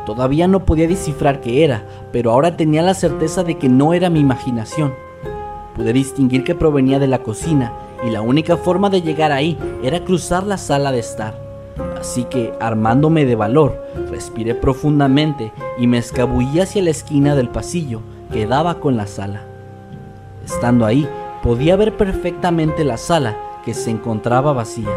Todavía 0.07 0.47
no 0.47 0.65
podía 0.65 0.87
descifrar 0.87 1.41
qué 1.41 1.65
era, 1.65 1.85
pero 2.13 2.31
ahora 2.31 2.57
tenía 2.57 2.83
la 2.83 2.95
certeza 2.95 3.43
de 3.43 3.59
que 3.59 3.69
no 3.69 3.93
era 3.93 4.09
mi 4.09 4.21
imaginación. 4.21 4.95
Pude 5.75 5.93
distinguir 5.93 6.45
que 6.45 6.55
provenía 6.55 6.99
de 6.99 7.07
la 7.07 7.23
cocina 7.23 7.73
y 8.05 8.11
la 8.11 8.21
única 8.21 8.57
forma 8.57 8.91
de 8.91 9.03
llegar 9.03 9.33
ahí 9.33 9.59
era 9.83 10.05
cruzar 10.05 10.45
la 10.45 10.57
sala 10.57 10.93
de 10.93 11.01
estar. 11.01 11.35
Así 12.01 12.25
que, 12.25 12.53
armándome 12.61 13.25
de 13.25 13.35
valor, 13.35 13.85
respiré 14.11 14.55
profundamente 14.55 15.53
y 15.79 15.87
me 15.87 15.99
escabullí 15.99 16.61
hacia 16.61 16.83
la 16.83 16.91
esquina 16.91 17.35
del 17.35 17.49
pasillo 17.49 18.03
que 18.33 18.47
daba 18.47 18.81
con 18.81 18.97
la 18.97 19.07
sala. 19.07 19.43
Estando 20.45 20.87
ahí, 20.87 21.09
podía 21.43 21.77
ver 21.77 21.97
perfectamente 21.97 22.85
la 22.85 22.97
sala 22.97 23.37
que 23.65 23.75
se 23.75 23.91
encontraba 23.91 24.53
vacía. 24.53 24.89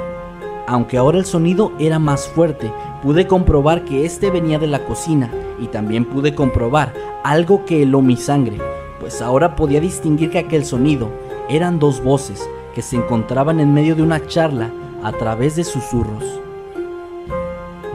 Aunque 0.67 0.97
ahora 0.97 1.17
el 1.17 1.25
sonido 1.25 1.71
era 1.79 1.99
más 1.99 2.27
fuerte, 2.27 2.71
pude 3.01 3.27
comprobar 3.27 3.83
que 3.83 4.05
este 4.05 4.29
venía 4.29 4.59
de 4.59 4.67
la 4.67 4.85
cocina 4.85 5.29
y 5.59 5.67
también 5.67 6.05
pude 6.05 6.35
comprobar 6.35 6.93
algo 7.23 7.65
que 7.65 7.83
heló 7.83 8.01
mi 8.01 8.15
sangre, 8.15 8.57
pues 8.99 9.21
ahora 9.21 9.55
podía 9.55 9.81
distinguir 9.81 10.29
que 10.29 10.39
aquel 10.39 10.65
sonido 10.65 11.09
eran 11.49 11.79
dos 11.79 12.01
voces 12.01 12.47
que 12.73 12.81
se 12.81 12.95
encontraban 12.95 13.59
en 13.59 13.73
medio 13.73 13.95
de 13.95 14.03
una 14.03 14.25
charla 14.25 14.71
a 15.03 15.11
través 15.11 15.55
de 15.55 15.63
susurros. 15.63 16.41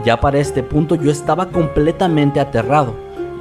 Ya 0.03 0.19
para 0.19 0.39
este 0.39 0.63
punto 0.63 0.95
yo 0.95 1.11
estaba 1.11 1.49
completamente 1.49 2.39
aterrado. 2.39 2.93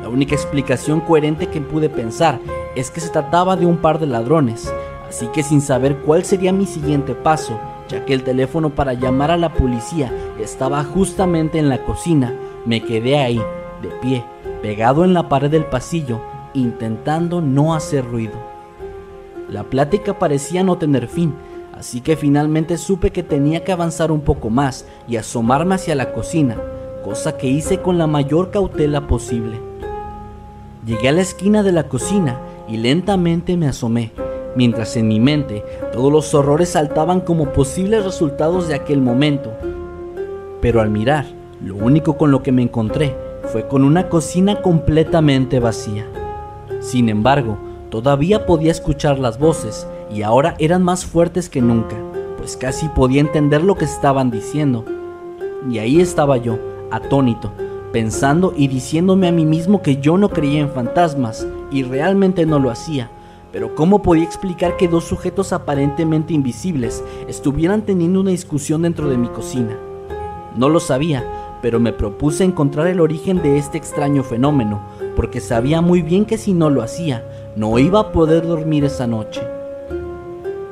La 0.03 0.09
única 0.09 0.35
explicación 0.35 1.01
coherente 1.01 1.49
que 1.49 1.61
pude 1.61 1.89
pensar 1.89 2.41
es 2.75 2.91
que 2.91 3.01
se 3.01 3.11
trataba 3.11 3.57
de 3.57 3.67
un 3.67 3.77
par 3.77 3.99
de 3.99 4.07
ladrones, 4.07 4.73
así 5.09 5.27
que 5.29 5.43
sin 5.43 5.61
saber 5.61 5.97
cuál 5.99 6.25
sería 6.25 6.53
mi 6.53 6.67
siguiente 6.67 7.15
paso, 7.15 7.59
ya 7.89 8.05
que 8.05 8.15
el 8.15 8.23
teléfono 8.23 8.71
para 8.71 8.95
llamar 8.95 9.31
a 9.31 9.37
la 9.37 9.53
policía 9.53 10.13
estaba 10.41 10.83
justamente 10.85 11.59
en 11.59 11.69
la 11.69 11.85
cocina, 11.85 12.35
me 12.65 12.83
quedé 12.83 13.19
ahí, 13.19 13.41
de 13.83 13.89
pie, 14.03 14.25
pegado 14.63 15.05
en 15.05 15.15
la 15.15 15.29
pared 15.29 15.51
del 15.51 15.65
pasillo, 15.65 16.21
intentando 16.53 17.41
no 17.41 17.75
hacer 17.75 18.05
ruido. 18.05 18.56
La 19.49 19.65
plática 19.65 20.19
parecía 20.19 20.65
no 20.65 20.77
tener 20.77 21.07
fin, 21.07 21.35
así 21.77 22.01
que 22.01 22.17
finalmente 22.17 22.79
supe 22.79 23.11
que 23.11 23.23
tenía 23.23 23.63
que 23.63 23.73
avanzar 23.73 24.11
un 24.11 24.21
poco 24.21 24.51
más 24.51 24.87
y 25.07 25.17
asomarme 25.17 25.77
hacia 25.77 25.95
la 25.95 26.13
cocina, 26.13 26.57
cosa 27.05 27.37
que 27.37 27.47
hice 27.47 27.81
con 27.81 27.99
la 27.99 28.09
mayor 28.09 28.51
cautela 28.51 29.07
posible. 29.07 29.61
Llegué 30.85 31.09
a 31.09 31.13
la 31.13 31.21
esquina 31.21 31.63
de 31.63 31.73
la 31.73 31.89
cocina 31.89 32.41
y 32.69 32.77
lentamente 32.77 33.57
me 33.57 33.69
asomé, 33.69 34.11
mientras 34.57 34.97
en 34.97 35.07
mi 35.07 35.21
mente 35.21 35.65
todos 35.93 36.13
los 36.13 36.35
horrores 36.35 36.71
saltaban 36.71 37.21
como 37.21 37.53
posibles 37.53 38.05
resultados 38.05 38.67
de 38.67 38.75
aquel 38.75 39.01
momento. 39.01 39.53
Pero 40.61 40.81
al 40.81 40.91
mirar, 40.91 41.27
lo 41.63 41.77
único 41.77 42.17
con 42.17 42.33
lo 42.33 42.43
que 42.43 42.53
me 42.53 42.63
encontré 42.63 43.17
fue 43.45 43.69
con 43.69 43.85
una 43.85 44.09
cocina 44.09 44.61
completamente 44.63 45.61
vacía. 45.61 46.07
Sin 46.81 47.09
embargo, 47.09 47.59
todavía 47.91 48.47
podía 48.47 48.71
escuchar 48.71 49.19
las 49.19 49.39
voces 49.39 49.87
y 50.13 50.23
ahora 50.23 50.55
eran 50.59 50.83
más 50.83 51.05
fuertes 51.05 51.49
que 51.49 51.61
nunca, 51.61 51.97
pues 52.37 52.57
casi 52.57 52.89
podía 52.89 53.21
entender 53.21 53.63
lo 53.63 53.77
que 53.77 53.85
estaban 53.85 54.31
diciendo. 54.31 54.85
Y 55.71 55.79
ahí 55.79 56.01
estaba 56.01 56.37
yo, 56.37 56.59
atónito, 56.91 57.53
pensando 57.93 58.53
y 58.57 58.69
diciéndome 58.69 59.29
a 59.29 59.33
mí 59.33 59.45
mismo 59.45 59.83
que 59.83 59.97
yo 59.97 60.19
no 60.19 60.29
creía 60.29 60.61
en 60.61 60.71
fantasmas, 60.71 61.47
y 61.71 61.83
realmente 61.83 62.47
no 62.47 62.59
lo 62.59 62.71
hacía, 62.71 63.11
pero 63.53 63.75
¿cómo 63.75 64.03
podía 64.03 64.25
explicar 64.25 64.77
que 64.77 64.89
dos 64.89 65.05
sujetos 65.05 65.53
aparentemente 65.53 66.35
invisibles 66.35 67.03
estuvieran 67.27 67.83
teniendo 67.83 68.21
una 68.21 68.31
discusión 68.31 68.83
dentro 68.83 69.09
de 69.09 69.17
mi 69.17 69.29
cocina? 69.29 69.77
No 70.57 70.69
lo 70.69 70.81
sabía, 70.81 71.25
pero 71.63 71.81
me 71.81 71.93
propuse 71.93 72.45
encontrar 72.45 72.87
el 72.87 73.01
origen 73.01 73.43
de 73.43 73.59
este 73.59 73.79
extraño 73.79 74.23
fenómeno, 74.23 74.81
porque 75.17 75.41
sabía 75.41 75.81
muy 75.81 76.03
bien 76.03 76.25
que 76.25 76.39
si 76.39 76.53
no 76.53 76.71
lo 76.71 76.83
hacía, 76.83 77.25
no 77.57 77.79
iba 77.79 78.01
a 78.01 78.13
poder 78.13 78.47
dormir 78.47 78.85
esa 78.85 79.07
noche. 79.07 79.41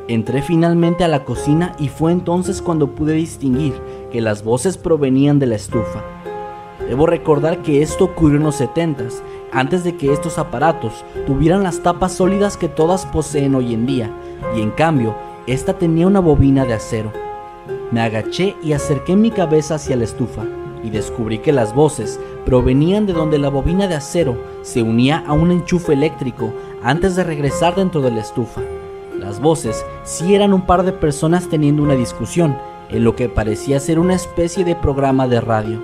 Entré 0.07 0.43
finalmente 0.43 1.03
a 1.03 1.09
la 1.09 1.25
cocina 1.25 1.75
y 1.79 1.89
fue 1.89 2.13
entonces 2.13 2.61
cuando 2.61 2.95
pude 2.95 3.15
distinguir 3.15 3.73
que 4.13 4.21
las 4.21 4.45
voces 4.45 4.77
provenían 4.77 5.39
de 5.39 5.47
la 5.47 5.55
estufa. 5.57 6.05
Debo 6.87 7.07
recordar 7.07 7.63
que 7.63 7.81
esto 7.81 8.05
ocurrió 8.05 8.37
en 8.37 8.45
los 8.45 8.57
70 8.57 9.05
antes 9.51 9.83
de 9.83 9.97
que 9.97 10.13
estos 10.13 10.39
aparatos 10.39 11.05
tuvieran 11.27 11.63
las 11.63 11.83
tapas 11.83 12.13
sólidas 12.13 12.59
que 12.59 12.69
todas 12.69 13.07
poseen 13.07 13.55
hoy 13.55 13.73
en 13.73 13.87
día, 13.87 14.11
y 14.55 14.61
en 14.61 14.71
cambio, 14.71 15.15
esta 15.47 15.79
tenía 15.79 16.07
una 16.07 16.21
bobina 16.21 16.67
de 16.67 16.75
acero. 16.75 17.11
Me 17.91 18.03
agaché 18.03 18.57
y 18.63 18.75
acerqué 18.75 19.17
mi 19.17 19.31
cabeza 19.31 19.77
hacia 19.77 19.97
la 19.97 20.05
estufa 20.05 20.43
y 20.85 20.91
descubrí 20.91 21.39
que 21.39 21.53
las 21.53 21.75
voces 21.75 22.21
provenían 22.45 23.07
de 23.07 23.15
donde 23.15 23.39
la 23.39 23.49
bobina 23.49 23.89
de 23.89 23.95
acero 23.95 24.37
se 24.63 24.83
unía 24.83 25.25
a 25.27 25.33
un 25.33 25.51
enchufe 25.51 25.95
eléctrico 25.95 26.53
antes 26.85 27.17
de 27.17 27.25
regresar 27.25 27.75
dentro 27.75 28.03
de 28.03 28.11
la 28.11 28.21
estufa. 28.21 28.61
Las 29.19 29.41
voces 29.41 29.85
sí 30.05 30.35
eran 30.35 30.53
un 30.53 30.67
par 30.67 30.85
de 30.85 30.93
personas 30.93 31.49
teniendo 31.49 31.83
una 31.83 31.95
discusión 31.95 32.57
en 32.91 33.05
lo 33.05 33.17
que 33.17 33.31
parecía 33.31 33.81
ser 33.81 33.99
una 33.99 34.15
especie 34.15 34.65
de 34.65 34.77
programa 34.77 35.27
de 35.27 35.41
radio. 35.41 35.83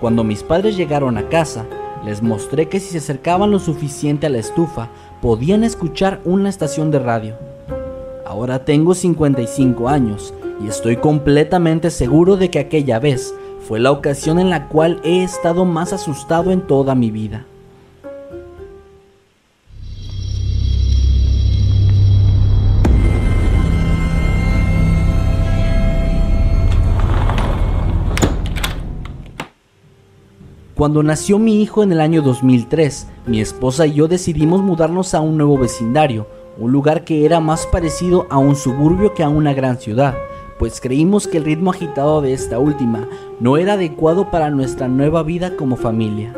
Cuando 0.00 0.22
mis 0.22 0.42
padres 0.42 0.76
llegaron 0.76 1.16
a 1.16 1.30
casa, 1.30 1.64
les 2.04 2.22
mostré 2.22 2.68
que 2.68 2.78
si 2.78 2.90
se 2.90 2.98
acercaban 2.98 3.50
lo 3.50 3.58
suficiente 3.58 4.26
a 4.26 4.30
la 4.30 4.38
estufa, 4.38 4.90
podían 5.22 5.64
escuchar 5.64 6.20
una 6.26 6.50
estación 6.50 6.90
de 6.90 6.98
radio. 6.98 7.34
Ahora 8.26 8.66
tengo 8.66 8.94
55 8.94 9.88
años 9.88 10.34
y 10.62 10.68
estoy 10.68 10.98
completamente 10.98 11.90
seguro 11.90 12.36
de 12.36 12.50
que 12.50 12.58
aquella 12.58 12.98
vez 12.98 13.34
fue 13.66 13.80
la 13.80 13.92
ocasión 13.92 14.38
en 14.38 14.50
la 14.50 14.68
cual 14.68 15.00
he 15.04 15.22
estado 15.22 15.64
más 15.64 15.94
asustado 15.94 16.50
en 16.50 16.66
toda 16.66 16.94
mi 16.94 17.10
vida. 17.10 17.46
Cuando 30.76 31.04
nació 31.04 31.38
mi 31.38 31.62
hijo 31.62 31.84
en 31.84 31.92
el 31.92 32.00
año 32.00 32.20
2003, 32.20 33.06
mi 33.26 33.40
esposa 33.40 33.86
y 33.86 33.92
yo 33.92 34.08
decidimos 34.08 34.60
mudarnos 34.60 35.14
a 35.14 35.20
un 35.20 35.36
nuevo 35.36 35.56
vecindario, 35.56 36.26
un 36.58 36.72
lugar 36.72 37.04
que 37.04 37.24
era 37.24 37.38
más 37.38 37.64
parecido 37.66 38.26
a 38.28 38.38
un 38.38 38.56
suburbio 38.56 39.14
que 39.14 39.22
a 39.22 39.28
una 39.28 39.54
gran 39.54 39.78
ciudad, 39.78 40.16
pues 40.58 40.80
creímos 40.80 41.28
que 41.28 41.38
el 41.38 41.44
ritmo 41.44 41.70
agitado 41.70 42.20
de 42.22 42.32
esta 42.32 42.58
última 42.58 43.08
no 43.38 43.56
era 43.56 43.74
adecuado 43.74 44.32
para 44.32 44.50
nuestra 44.50 44.88
nueva 44.88 45.22
vida 45.22 45.54
como 45.54 45.76
familia. 45.76 46.34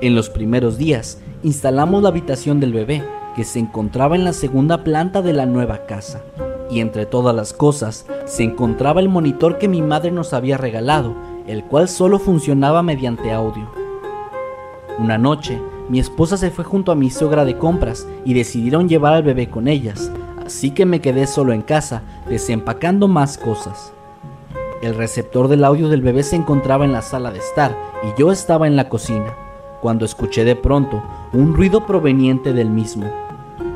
En 0.00 0.14
los 0.14 0.30
primeros 0.30 0.78
días, 0.78 1.18
instalamos 1.42 2.04
la 2.04 2.10
habitación 2.10 2.60
del 2.60 2.72
bebé, 2.72 3.02
que 3.34 3.42
se 3.42 3.58
encontraba 3.58 4.14
en 4.14 4.22
la 4.22 4.34
segunda 4.34 4.84
planta 4.84 5.20
de 5.20 5.32
la 5.32 5.46
nueva 5.46 5.84
casa, 5.86 6.22
y 6.70 6.78
entre 6.78 7.06
todas 7.06 7.34
las 7.34 7.52
cosas 7.52 8.06
se 8.24 8.44
encontraba 8.44 9.00
el 9.00 9.08
monitor 9.08 9.58
que 9.58 9.66
mi 9.66 9.82
madre 9.82 10.12
nos 10.12 10.32
había 10.32 10.58
regalado, 10.58 11.16
el 11.46 11.64
cual 11.64 11.88
solo 11.88 12.18
funcionaba 12.18 12.82
mediante 12.82 13.32
audio. 13.32 13.68
Una 14.98 15.18
noche, 15.18 15.60
mi 15.88 15.98
esposa 15.98 16.36
se 16.36 16.50
fue 16.50 16.64
junto 16.64 16.92
a 16.92 16.94
mi 16.94 17.10
suegra 17.10 17.44
de 17.44 17.58
compras 17.58 18.06
y 18.24 18.34
decidieron 18.34 18.88
llevar 18.88 19.14
al 19.14 19.22
bebé 19.22 19.48
con 19.48 19.68
ellas, 19.68 20.10
así 20.44 20.70
que 20.70 20.86
me 20.86 21.00
quedé 21.00 21.26
solo 21.26 21.52
en 21.52 21.62
casa, 21.62 22.02
desempacando 22.28 23.08
más 23.08 23.38
cosas. 23.38 23.92
El 24.82 24.94
receptor 24.94 25.48
del 25.48 25.64
audio 25.64 25.88
del 25.88 26.02
bebé 26.02 26.22
se 26.22 26.36
encontraba 26.36 26.84
en 26.84 26.92
la 26.92 27.02
sala 27.02 27.30
de 27.30 27.38
estar 27.38 27.76
y 28.02 28.20
yo 28.20 28.32
estaba 28.32 28.66
en 28.66 28.76
la 28.76 28.88
cocina, 28.88 29.34
cuando 29.80 30.04
escuché 30.04 30.44
de 30.44 30.56
pronto 30.56 31.02
un 31.32 31.54
ruido 31.54 31.86
proveniente 31.86 32.52
del 32.52 32.70
mismo. 32.70 33.06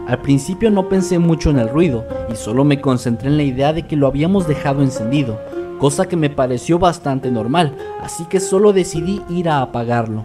Al 0.07 0.21
principio 0.21 0.71
no 0.71 0.89
pensé 0.89 1.19
mucho 1.19 1.51
en 1.51 1.59
el 1.59 1.69
ruido 1.69 2.05
y 2.33 2.37
solo 2.37 2.65
me 2.65 2.81
concentré 2.81 3.29
en 3.29 3.37
la 3.37 3.43
idea 3.43 3.73
de 3.73 3.87
que 3.87 3.97
lo 3.97 4.07
habíamos 4.07 4.47
dejado 4.47 4.83
encendido, 4.83 5.41
cosa 5.79 6.07
que 6.07 6.17
me 6.17 6.31
pareció 6.31 6.79
bastante 6.79 7.31
normal, 7.31 7.77
así 8.01 8.25
que 8.27 8.41
solo 8.41 8.73
decidí 8.73 9.23
ir 9.29 9.49
a 9.49 9.63
apagarlo. 9.63 10.25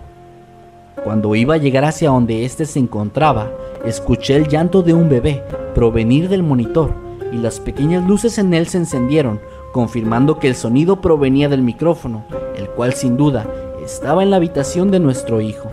Cuando 1.04 1.36
iba 1.36 1.56
a 1.56 1.58
llegar 1.58 1.86
hacia 1.86 2.10
donde 2.10 2.46
éste 2.46 2.66
se 2.66 2.80
encontraba, 2.80 3.52
escuché 3.86 4.36
el 4.36 4.48
llanto 4.48 4.84
de 4.84 4.94
un 4.94 5.10
bebé 5.10 5.44
provenir 5.74 6.30
del 6.30 6.44
monitor 6.44 6.94
y 7.32 7.38
las 7.38 7.60
pequeñas 7.60 8.08
luces 8.08 8.38
en 8.38 8.54
él 8.54 8.68
se 8.68 8.78
encendieron, 8.78 9.40
confirmando 9.72 10.38
que 10.38 10.48
el 10.48 10.56
sonido 10.56 11.02
provenía 11.02 11.50
del 11.50 11.62
micrófono, 11.62 12.26
el 12.56 12.70
cual 12.70 12.94
sin 12.94 13.18
duda 13.18 13.48
estaba 13.84 14.22
en 14.22 14.30
la 14.30 14.36
habitación 14.36 14.92
de 14.92 15.00
nuestro 15.00 15.42
hijo. 15.42 15.70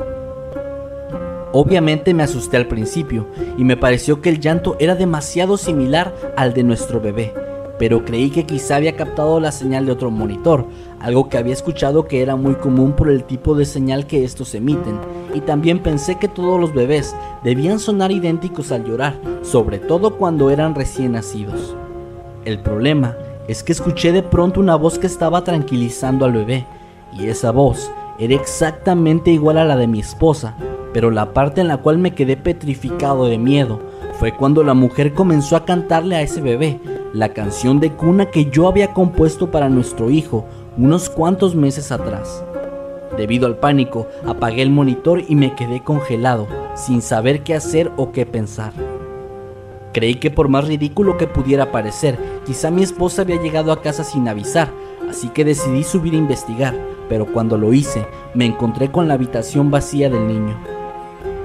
Obviamente 1.53 2.15
me 2.15 2.23
asusté 2.23 2.57
al 2.57 2.67
principio 2.67 3.27
y 3.57 3.65
me 3.65 3.77
pareció 3.77 4.21
que 4.21 4.29
el 4.29 4.41
llanto 4.41 4.77
era 4.79 4.95
demasiado 4.95 5.57
similar 5.57 6.15
al 6.37 6.55
de 6.55 6.63
nuestro 6.63 7.01
bebé, 7.01 7.35
pero 7.79 8.05
creí 8.05 8.31
que 8.31 8.45
quizá 8.45 8.77
había 8.77 8.97
captado 8.97 9.41
la 9.41 9.53
señal 9.53 9.87
de 9.87 9.93
otro 9.93 10.11
monitor, 10.11 10.67
algo 11.01 11.29
que 11.29 11.39
había 11.39 11.53
escuchado 11.53 12.07
que 12.07 12.23
era 12.23 12.37
muy 12.37 12.55
común 12.55 12.93
por 12.93 13.09
el 13.09 13.25
tipo 13.25 13.55
de 13.55 13.65
señal 13.65 14.07
que 14.07 14.25
estos 14.25 14.55
emiten, 14.55 14.99
y 15.35 15.41
también 15.41 15.79
pensé 15.79 16.17
que 16.17 16.29
todos 16.29 16.61
los 16.61 16.75
bebés 16.75 17.15
debían 17.45 17.79
sonar 17.79 18.11
idénticos 18.11 18.73
al 18.73 18.85
llorar, 18.85 19.15
sobre 19.43 19.79
todo 19.79 20.17
cuando 20.17 20.51
eran 20.51 20.75
recién 20.75 21.13
nacidos. 21.13 21.77
El 22.45 22.59
problema 22.61 23.17
es 23.47 23.63
que 23.63 23.73
escuché 23.73 24.13
de 24.13 24.23
pronto 24.23 24.61
una 24.61 24.77
voz 24.77 24.99
que 24.99 25.07
estaba 25.07 25.45
tranquilizando 25.45 26.25
al 26.25 26.33
bebé, 26.33 26.67
y 27.19 27.27
esa 27.29 27.53
voz 27.53 27.91
era 28.19 28.35
exactamente 28.35 29.31
igual 29.31 29.59
a 29.59 29.65
la 29.65 29.77
de 29.77 29.87
mi 29.87 30.01
esposa, 30.01 30.57
pero 30.93 31.11
la 31.11 31.33
parte 31.33 31.61
en 31.61 31.69
la 31.69 31.77
cual 31.77 31.99
me 31.99 32.15
quedé 32.15 32.37
petrificado 32.37 33.27
de 33.27 33.39
miedo 33.39 33.81
fue 34.19 34.33
cuando 34.33 34.65
la 34.65 34.75
mujer 34.75 35.15
comenzó 35.15 35.55
a 35.55 35.65
cantarle 35.65 36.17
a 36.17 36.23
ese 36.23 36.41
bebé 36.41 36.81
la 37.13 37.33
canción 37.33 37.81
de 37.81 37.93
cuna 37.93 38.27
que 38.27 38.47
yo 38.47 38.69
había 38.69 38.93
compuesto 38.93 39.51
para 39.51 39.69
nuestro 39.69 40.11
hijo 40.11 40.45
unos 40.77 41.09
cuantos 41.09 41.55
meses 41.55 41.91
atrás. 41.91 42.45
Debido 43.17 43.47
al 43.47 43.57
pánico, 43.57 44.07
apagué 44.27 44.63
el 44.63 44.71
monitor 44.71 45.23
y 45.27 45.35
me 45.35 45.55
quedé 45.55 45.83
congelado, 45.83 46.47
sin 46.75 47.01
saber 47.01 47.43
qué 47.43 47.55
hacer 47.55 47.91
o 47.97 48.13
qué 48.13 48.27
pensar. 48.27 48.73
Creí 49.93 50.17
que 50.17 50.31
por 50.31 50.49
más 50.49 50.69
ridículo 50.69 51.17
que 51.17 51.27
pudiera 51.27 51.73
parecer, 51.73 52.19
quizá 52.45 52.71
mi 52.71 52.83
esposa 52.83 53.23
había 53.23 53.41
llegado 53.41 53.73
a 53.73 53.81
casa 53.81 54.05
sin 54.05 54.29
avisar, 54.29 54.69
así 55.09 55.31
que 55.31 55.45
decidí 55.45 55.83
subir 55.83 56.13
a 56.13 56.19
investigar, 56.19 56.75
pero 57.09 57.27
cuando 57.33 57.57
lo 57.57 57.73
hice, 57.73 58.07
me 58.35 58.45
encontré 58.45 58.91
con 58.91 59.09
la 59.09 59.15
habitación 59.15 59.71
vacía 59.71 60.11
del 60.11 60.29
niño. 60.29 60.57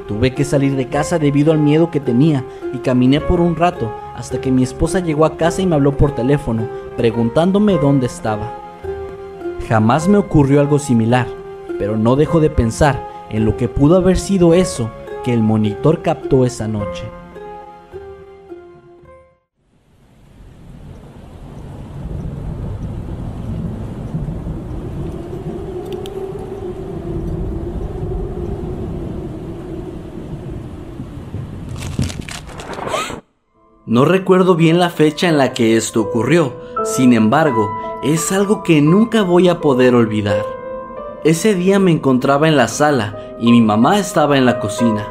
Tuve 0.08 0.34
que 0.34 0.44
salir 0.44 0.76
de 0.76 0.90
casa 0.90 1.18
debido 1.18 1.54
al 1.54 1.60
miedo 1.60 1.90
que 1.90 2.02
tenía 2.02 2.44
y 2.74 2.80
caminé 2.80 3.22
por 3.22 3.40
un 3.40 3.56
rato 3.56 3.90
hasta 4.16 4.40
que 4.40 4.52
mi 4.52 4.64
esposa 4.64 5.00
llegó 5.00 5.26
a 5.26 5.38
casa 5.38 5.62
y 5.62 5.66
me 5.66 5.76
habló 5.76 5.98
por 5.98 6.16
teléfono, 6.16 6.68
preguntándome 6.98 7.78
dónde 7.78 8.08
estaba. 8.08 8.60
Jamás 9.68 10.08
me 10.08 10.18
ocurrió 10.18 10.60
algo 10.60 10.80
similar, 10.80 11.28
pero 11.80 11.98
no 11.98 12.16
dejo 12.16 12.40
de 12.40 12.50
pensar 12.50 13.08
en 13.30 13.46
lo 13.46 13.58
que 13.58 13.68
pudo 13.68 13.98
haber 13.98 14.18
sido 14.18 14.54
eso 14.54 14.92
que 15.24 15.34
el 15.34 15.42
monitor 15.42 16.02
captó 16.02 16.46
esa 16.46 16.68
noche. 16.68 17.04
No 33.94 34.06
recuerdo 34.06 34.56
bien 34.56 34.80
la 34.80 34.90
fecha 34.90 35.30
en 35.30 35.38
la 35.38 35.54
que 35.54 35.78
esto 35.78 36.02
ocurrió, 36.02 36.56
sin 36.84 37.14
embargo, 37.14 37.70
es 38.02 38.32
algo 38.32 38.64
que 38.64 38.82
nunca 38.82 39.22
voy 39.22 39.50
a 39.50 39.62
poder 39.62 39.94
olvidar. 39.94 40.44
Ese 41.24 41.54
día 41.54 41.78
me 41.78 41.92
encontraba 41.92 42.48
en 42.48 42.58
la 42.58 42.68
sala 42.68 43.36
y 43.40 43.52
mi 43.52 43.62
mamá 43.62 44.00
estaba 44.00 44.36
en 44.36 44.48
la 44.48 44.60
cocina. 44.60 45.08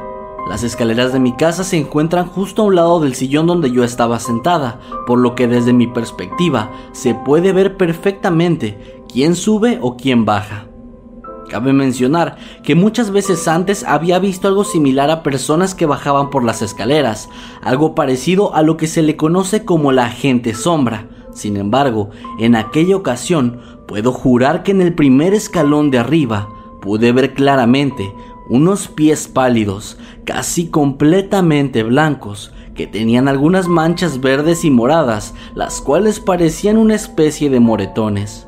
Las 0.50 0.64
escaleras 0.64 1.12
de 1.12 1.20
mi 1.20 1.36
casa 1.36 1.62
se 1.62 1.76
encuentran 1.76 2.26
justo 2.26 2.62
a 2.62 2.64
un 2.64 2.74
lado 2.74 2.98
del 2.98 3.14
sillón 3.14 3.46
donde 3.46 3.70
yo 3.70 3.84
estaba 3.84 4.18
sentada, 4.18 4.80
por 5.06 5.20
lo 5.20 5.36
que 5.36 5.46
desde 5.46 5.72
mi 5.72 5.86
perspectiva 5.86 6.72
se 6.90 7.14
puede 7.14 7.52
ver 7.52 7.76
perfectamente 7.76 9.04
quién 9.08 9.36
sube 9.36 9.78
o 9.80 9.96
quién 9.96 10.24
baja. 10.24 10.71
Cabe 11.52 11.74
mencionar 11.74 12.38
que 12.62 12.74
muchas 12.74 13.10
veces 13.10 13.46
antes 13.46 13.84
había 13.84 14.18
visto 14.18 14.48
algo 14.48 14.64
similar 14.64 15.10
a 15.10 15.22
personas 15.22 15.74
que 15.74 15.84
bajaban 15.84 16.30
por 16.30 16.44
las 16.44 16.62
escaleras, 16.62 17.28
algo 17.60 17.94
parecido 17.94 18.54
a 18.54 18.62
lo 18.62 18.78
que 18.78 18.86
se 18.86 19.02
le 19.02 19.16
conoce 19.16 19.66
como 19.66 19.92
la 19.92 20.08
gente 20.08 20.54
sombra. 20.54 21.08
Sin 21.34 21.58
embargo, 21.58 22.08
en 22.38 22.56
aquella 22.56 22.96
ocasión 22.96 23.60
puedo 23.86 24.12
jurar 24.12 24.62
que 24.62 24.70
en 24.70 24.80
el 24.80 24.94
primer 24.94 25.34
escalón 25.34 25.90
de 25.90 25.98
arriba 25.98 26.48
pude 26.80 27.12
ver 27.12 27.34
claramente 27.34 28.14
unos 28.48 28.88
pies 28.88 29.28
pálidos, 29.28 29.98
casi 30.24 30.70
completamente 30.70 31.82
blancos, 31.82 32.50
que 32.74 32.86
tenían 32.86 33.28
algunas 33.28 33.68
manchas 33.68 34.22
verdes 34.22 34.64
y 34.64 34.70
moradas, 34.70 35.34
las 35.54 35.82
cuales 35.82 36.18
parecían 36.18 36.78
una 36.78 36.94
especie 36.94 37.50
de 37.50 37.60
moretones. 37.60 38.46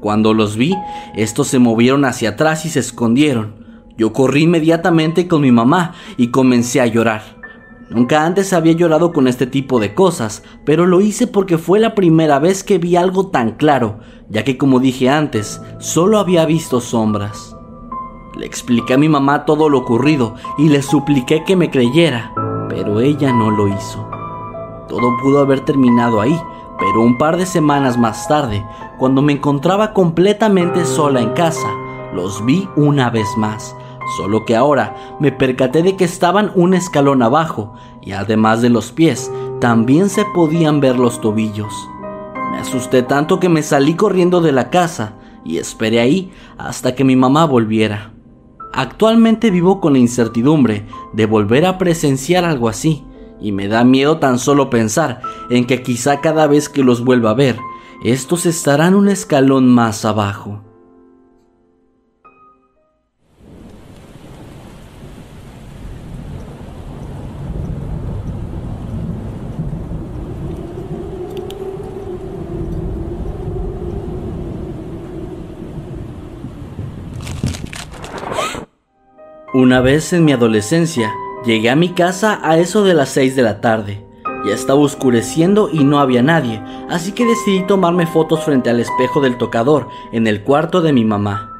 Cuando 0.00 0.34
los 0.34 0.56
vi, 0.56 0.76
estos 1.14 1.48
se 1.48 1.58
movieron 1.58 2.04
hacia 2.04 2.30
atrás 2.30 2.64
y 2.64 2.70
se 2.70 2.80
escondieron. 2.80 3.66
Yo 3.96 4.12
corrí 4.12 4.44
inmediatamente 4.44 5.26
con 5.26 5.42
mi 5.42 5.50
mamá 5.50 5.94
y 6.16 6.28
comencé 6.28 6.80
a 6.80 6.86
llorar. 6.86 7.38
Nunca 7.90 8.24
antes 8.26 8.52
había 8.52 8.74
llorado 8.74 9.12
con 9.12 9.26
este 9.26 9.46
tipo 9.46 9.80
de 9.80 9.94
cosas, 9.94 10.42
pero 10.64 10.86
lo 10.86 11.00
hice 11.00 11.26
porque 11.26 11.56
fue 11.56 11.80
la 11.80 11.94
primera 11.94 12.38
vez 12.38 12.62
que 12.62 12.78
vi 12.78 12.96
algo 12.96 13.28
tan 13.28 13.52
claro, 13.52 14.00
ya 14.28 14.44
que 14.44 14.58
como 14.58 14.78
dije 14.78 15.08
antes, 15.08 15.60
solo 15.78 16.18
había 16.18 16.44
visto 16.44 16.80
sombras. 16.80 17.56
Le 18.38 18.44
expliqué 18.46 18.94
a 18.94 18.98
mi 18.98 19.08
mamá 19.08 19.46
todo 19.46 19.68
lo 19.68 19.78
ocurrido 19.78 20.34
y 20.58 20.68
le 20.68 20.82
supliqué 20.82 21.42
que 21.44 21.56
me 21.56 21.70
creyera, 21.70 22.32
pero 22.68 23.00
ella 23.00 23.32
no 23.32 23.50
lo 23.50 23.66
hizo. 23.68 24.06
Todo 24.86 25.16
pudo 25.22 25.40
haber 25.40 25.60
terminado 25.60 26.20
ahí, 26.20 26.38
pero 26.78 27.02
un 27.02 27.18
par 27.18 27.36
de 27.36 27.46
semanas 27.46 27.98
más 27.98 28.28
tarde, 28.28 28.64
cuando 28.98 29.22
me 29.22 29.32
encontraba 29.32 29.92
completamente 29.92 30.84
sola 30.84 31.20
en 31.20 31.30
casa, 31.30 31.68
los 32.14 32.44
vi 32.44 32.68
una 32.76 33.10
vez 33.10 33.28
más 33.36 33.74
Solo 34.16 34.46
que 34.46 34.56
ahora 34.56 35.16
me 35.20 35.32
percaté 35.32 35.82
de 35.82 35.96
que 35.96 36.04
estaban 36.04 36.50
un 36.54 36.72
escalón 36.72 37.22
abajo 37.22 37.74
y 38.00 38.12
además 38.12 38.62
de 38.62 38.70
los 38.70 38.90
pies, 38.90 39.30
también 39.60 40.08
se 40.08 40.24
podían 40.24 40.80
ver 40.80 40.98
los 40.98 41.20
tobillos. 41.20 41.72
Me 42.50 42.58
asusté 42.58 43.02
tanto 43.02 43.38
que 43.38 43.50
me 43.50 43.62
salí 43.62 43.94
corriendo 43.94 44.40
de 44.40 44.52
la 44.52 44.70
casa 44.70 45.14
y 45.44 45.58
esperé 45.58 46.00
ahí 46.00 46.32
hasta 46.56 46.94
que 46.94 47.04
mi 47.04 47.16
mamá 47.16 47.44
volviera. 47.44 48.12
Actualmente 48.72 49.50
vivo 49.50 49.80
con 49.80 49.92
la 49.92 49.98
incertidumbre 49.98 50.86
de 51.12 51.26
volver 51.26 51.66
a 51.66 51.76
presenciar 51.76 52.44
algo 52.44 52.68
así 52.68 53.04
y 53.40 53.52
me 53.52 53.68
da 53.68 53.84
miedo 53.84 54.18
tan 54.18 54.38
solo 54.38 54.70
pensar 54.70 55.20
en 55.50 55.66
que 55.66 55.82
quizá 55.82 56.20
cada 56.20 56.46
vez 56.46 56.68
que 56.68 56.82
los 56.82 57.04
vuelva 57.04 57.30
a 57.30 57.34
ver, 57.34 57.56
estos 58.04 58.46
estarán 58.46 58.94
un 58.94 59.08
escalón 59.08 59.68
más 59.68 60.04
abajo. 60.04 60.62
Una 79.54 79.80
vez 79.80 80.12
en 80.12 80.24
mi 80.24 80.32
adolescencia, 80.32 81.12
llegué 81.48 81.70
a 81.70 81.76
mi 81.76 81.88
casa 81.88 82.40
a 82.42 82.58
eso 82.58 82.84
de 82.84 82.92
las 82.92 83.08
6 83.08 83.34
de 83.34 83.42
la 83.42 83.62
tarde. 83.62 84.04
Ya 84.44 84.52
estaba 84.52 84.80
oscureciendo 84.80 85.70
y 85.72 85.82
no 85.82 85.98
había 85.98 86.22
nadie, 86.22 86.62
así 86.90 87.12
que 87.12 87.24
decidí 87.24 87.66
tomarme 87.66 88.06
fotos 88.06 88.44
frente 88.44 88.68
al 88.68 88.80
espejo 88.80 89.22
del 89.22 89.38
tocador 89.38 89.88
en 90.12 90.26
el 90.26 90.42
cuarto 90.42 90.82
de 90.82 90.92
mi 90.92 91.06
mamá. 91.06 91.50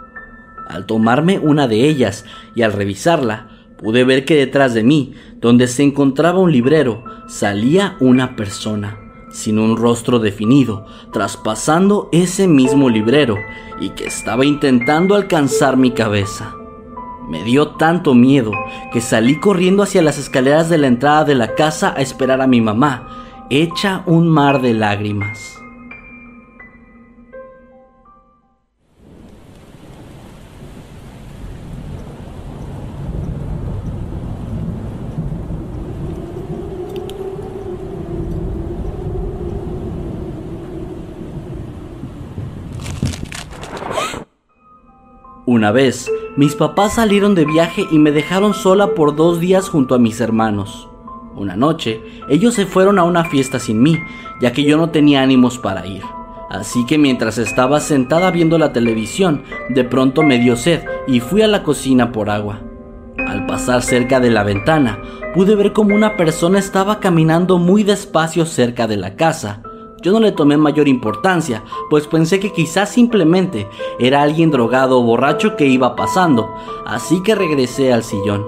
Al 0.68 0.84
tomarme 0.84 1.38
una 1.38 1.66
de 1.68 1.88
ellas 1.88 2.26
y 2.54 2.60
al 2.60 2.74
revisarla, 2.74 3.48
pude 3.78 4.04
ver 4.04 4.26
que 4.26 4.36
detrás 4.36 4.74
de 4.74 4.82
mí, 4.82 5.14
donde 5.40 5.66
se 5.66 5.84
encontraba 5.84 6.38
un 6.38 6.52
librero, 6.52 7.02
salía 7.26 7.96
una 7.98 8.36
persona, 8.36 8.98
sin 9.32 9.58
un 9.58 9.78
rostro 9.78 10.18
definido, 10.18 10.84
traspasando 11.14 12.10
ese 12.12 12.46
mismo 12.46 12.90
librero 12.90 13.36
y 13.80 13.88
que 13.90 14.04
estaba 14.04 14.44
intentando 14.44 15.14
alcanzar 15.14 15.78
mi 15.78 15.92
cabeza. 15.92 16.57
Me 17.28 17.44
dio 17.44 17.72
tanto 17.72 18.14
miedo 18.14 18.52
que 18.90 19.02
salí 19.02 19.38
corriendo 19.38 19.82
hacia 19.82 20.00
las 20.00 20.16
escaleras 20.16 20.70
de 20.70 20.78
la 20.78 20.86
entrada 20.86 21.24
de 21.24 21.34
la 21.34 21.54
casa 21.54 21.92
a 21.94 22.00
esperar 22.00 22.40
a 22.40 22.46
mi 22.46 22.62
mamá, 22.62 23.46
hecha 23.50 24.02
un 24.06 24.28
mar 24.28 24.62
de 24.62 24.72
lágrimas. 24.72 25.58
Una 45.44 45.72
vez, 45.72 46.10
mis 46.38 46.54
papás 46.54 46.94
salieron 46.94 47.34
de 47.34 47.44
viaje 47.44 47.88
y 47.90 47.98
me 47.98 48.12
dejaron 48.12 48.54
sola 48.54 48.94
por 48.94 49.16
dos 49.16 49.40
días 49.40 49.68
junto 49.68 49.96
a 49.96 49.98
mis 49.98 50.20
hermanos. 50.20 50.88
Una 51.34 51.56
noche, 51.56 52.00
ellos 52.28 52.54
se 52.54 52.64
fueron 52.64 53.00
a 53.00 53.02
una 53.02 53.24
fiesta 53.24 53.58
sin 53.58 53.82
mí, 53.82 53.98
ya 54.40 54.52
que 54.52 54.62
yo 54.62 54.76
no 54.76 54.90
tenía 54.90 55.20
ánimos 55.20 55.58
para 55.58 55.84
ir. 55.84 56.04
Así 56.48 56.86
que 56.86 56.96
mientras 56.96 57.38
estaba 57.38 57.80
sentada 57.80 58.30
viendo 58.30 58.56
la 58.56 58.72
televisión, 58.72 59.42
de 59.70 59.82
pronto 59.82 60.22
me 60.22 60.38
dio 60.38 60.54
sed 60.54 60.84
y 61.08 61.18
fui 61.18 61.42
a 61.42 61.48
la 61.48 61.64
cocina 61.64 62.12
por 62.12 62.30
agua. 62.30 62.60
Al 63.26 63.44
pasar 63.46 63.82
cerca 63.82 64.20
de 64.20 64.30
la 64.30 64.44
ventana, 64.44 65.02
pude 65.34 65.56
ver 65.56 65.72
como 65.72 65.92
una 65.92 66.16
persona 66.16 66.60
estaba 66.60 67.00
caminando 67.00 67.58
muy 67.58 67.82
despacio 67.82 68.46
cerca 68.46 68.86
de 68.86 68.96
la 68.96 69.16
casa, 69.16 69.64
yo 70.02 70.12
no 70.12 70.20
le 70.20 70.32
tomé 70.32 70.56
mayor 70.56 70.86
importancia, 70.88 71.64
pues 71.90 72.06
pensé 72.06 72.38
que 72.38 72.52
quizás 72.52 72.90
simplemente 72.90 73.68
era 73.98 74.22
alguien 74.22 74.50
drogado 74.50 75.00
o 75.00 75.02
borracho 75.02 75.56
que 75.56 75.66
iba 75.66 75.96
pasando, 75.96 76.54
así 76.86 77.22
que 77.22 77.34
regresé 77.34 77.92
al 77.92 78.04
sillón. 78.04 78.46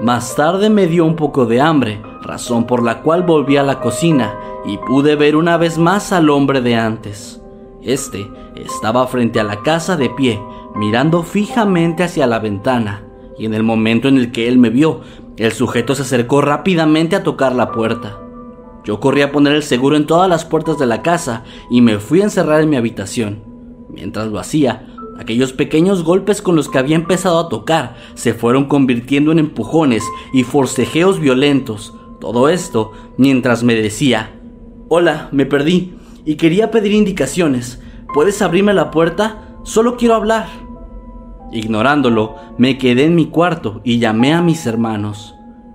Más 0.00 0.34
tarde 0.34 0.70
me 0.70 0.86
dio 0.86 1.04
un 1.04 1.16
poco 1.16 1.44
de 1.44 1.60
hambre, 1.60 2.02
razón 2.22 2.66
por 2.66 2.82
la 2.82 3.02
cual 3.02 3.22
volví 3.22 3.58
a 3.58 3.62
la 3.62 3.80
cocina 3.80 4.34
y 4.64 4.78
pude 4.78 5.16
ver 5.16 5.36
una 5.36 5.58
vez 5.58 5.76
más 5.76 6.12
al 6.12 6.30
hombre 6.30 6.62
de 6.62 6.76
antes. 6.76 7.42
Este 7.82 8.30
estaba 8.56 9.06
frente 9.06 9.40
a 9.40 9.44
la 9.44 9.62
casa 9.62 9.96
de 9.96 10.08
pie, 10.08 10.40
mirando 10.74 11.22
fijamente 11.22 12.04
hacia 12.04 12.26
la 12.26 12.38
ventana, 12.38 13.04
y 13.38 13.44
en 13.44 13.52
el 13.52 13.62
momento 13.62 14.08
en 14.08 14.16
el 14.16 14.32
que 14.32 14.48
él 14.48 14.58
me 14.58 14.70
vio, 14.70 15.00
el 15.36 15.52
sujeto 15.52 15.94
se 15.94 16.02
acercó 16.02 16.40
rápidamente 16.40 17.16
a 17.16 17.22
tocar 17.22 17.54
la 17.54 17.70
puerta. 17.70 18.29
Yo 18.84 19.00
corrí 19.00 19.22
a 19.22 19.32
poner 19.32 19.54
el 19.54 19.62
seguro 19.62 19.96
en 19.96 20.06
todas 20.06 20.28
las 20.28 20.44
puertas 20.44 20.78
de 20.78 20.86
la 20.86 21.02
casa 21.02 21.44
y 21.70 21.80
me 21.80 21.98
fui 21.98 22.20
a 22.20 22.24
encerrar 22.24 22.62
en 22.62 22.70
mi 22.70 22.76
habitación. 22.76 23.42
Mientras 23.88 24.28
lo 24.28 24.38
hacía, 24.38 24.86
aquellos 25.18 25.52
pequeños 25.52 26.02
golpes 26.02 26.40
con 26.40 26.56
los 26.56 26.68
que 26.68 26.78
había 26.78 26.96
empezado 26.96 27.38
a 27.38 27.48
tocar 27.48 27.96
se 28.14 28.32
fueron 28.32 28.66
convirtiendo 28.66 29.32
en 29.32 29.38
empujones 29.38 30.04
y 30.32 30.44
forcejeos 30.44 31.20
violentos. 31.20 31.94
Todo 32.20 32.48
esto 32.48 32.92
mientras 33.16 33.62
me 33.62 33.74
decía, 33.74 34.40
Hola, 34.88 35.28
me 35.30 35.46
perdí 35.46 35.94
y 36.24 36.36
quería 36.36 36.70
pedir 36.70 36.92
indicaciones. 36.92 37.80
¿Puedes 38.12 38.42
abrirme 38.42 38.74
la 38.74 38.90
puerta? 38.90 39.56
Solo 39.62 39.96
quiero 39.96 40.14
hablar. 40.14 40.48
Ignorándolo, 41.52 42.36
me 42.58 42.78
quedé 42.78 43.04
en 43.04 43.14
mi 43.14 43.26
cuarto 43.26 43.80
y 43.84 43.98
llamé 43.98 44.32
a 44.32 44.42
mis 44.42 44.66
hermanos. 44.66 45.34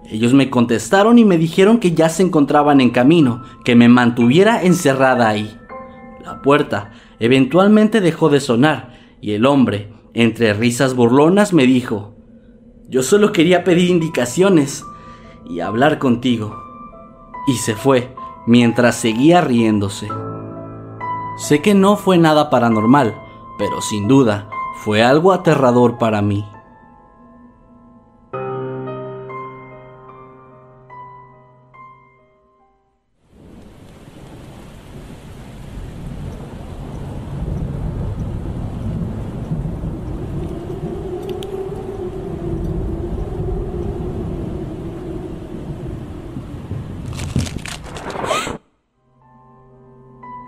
Ellos 0.10 0.34
me 0.34 0.50
contestaron 0.50 1.18
y 1.18 1.26
me 1.26 1.38
dijeron 1.38 1.80
que 1.80 1.94
ya 1.94 2.10
se 2.10 2.24
encontraban 2.24 2.80
en 2.82 2.92
camino, 2.92 3.44
que 3.64 3.76
me 3.76 3.90
mantuviera 3.90 4.64
encerrada 4.64 5.28
ahí. 5.28 5.58
La 6.24 6.42
puerta 6.42 6.92
eventualmente 7.20 8.02
dejó 8.02 8.30
de 8.30 8.40
sonar 8.40 8.94
y 9.22 9.34
el 9.34 9.46
hombre, 9.46 9.92
entre 10.14 10.54
risas 10.54 10.96
burlonas, 10.96 11.54
me 11.54 11.66
dijo, 11.66 12.16
yo 12.88 13.02
solo 13.02 13.32
quería 13.32 13.64
pedir 13.64 13.90
indicaciones 13.90 14.86
y 15.50 15.60
hablar 15.60 15.98
contigo. 15.98 16.56
Y 17.48 17.58
se 17.58 17.76
fue 17.76 18.14
mientras 18.46 18.96
seguía 18.96 19.42
riéndose. 19.42 20.08
Sé 21.38 21.62
que 21.62 21.74
no 21.74 21.98
fue 21.98 22.18
nada 22.18 22.50
paranormal, 22.50 23.16
pero 23.58 23.82
sin 23.82 24.08
duda 24.08 24.50
fue 24.84 25.04
algo 25.04 25.34
aterrador 25.34 25.98
para 25.98 26.22
mí. 26.22 26.46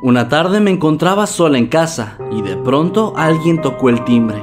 Una 0.07 0.29
tarde 0.29 0.61
me 0.61 0.71
encontraba 0.71 1.27
sola 1.27 1.57
en 1.57 1.67
casa 1.67 2.17
y 2.31 2.41
de 2.41 2.55
pronto 2.55 3.11
alguien 3.17 3.61
tocó 3.61 3.89
el 3.89 4.05
timbre. 4.05 4.41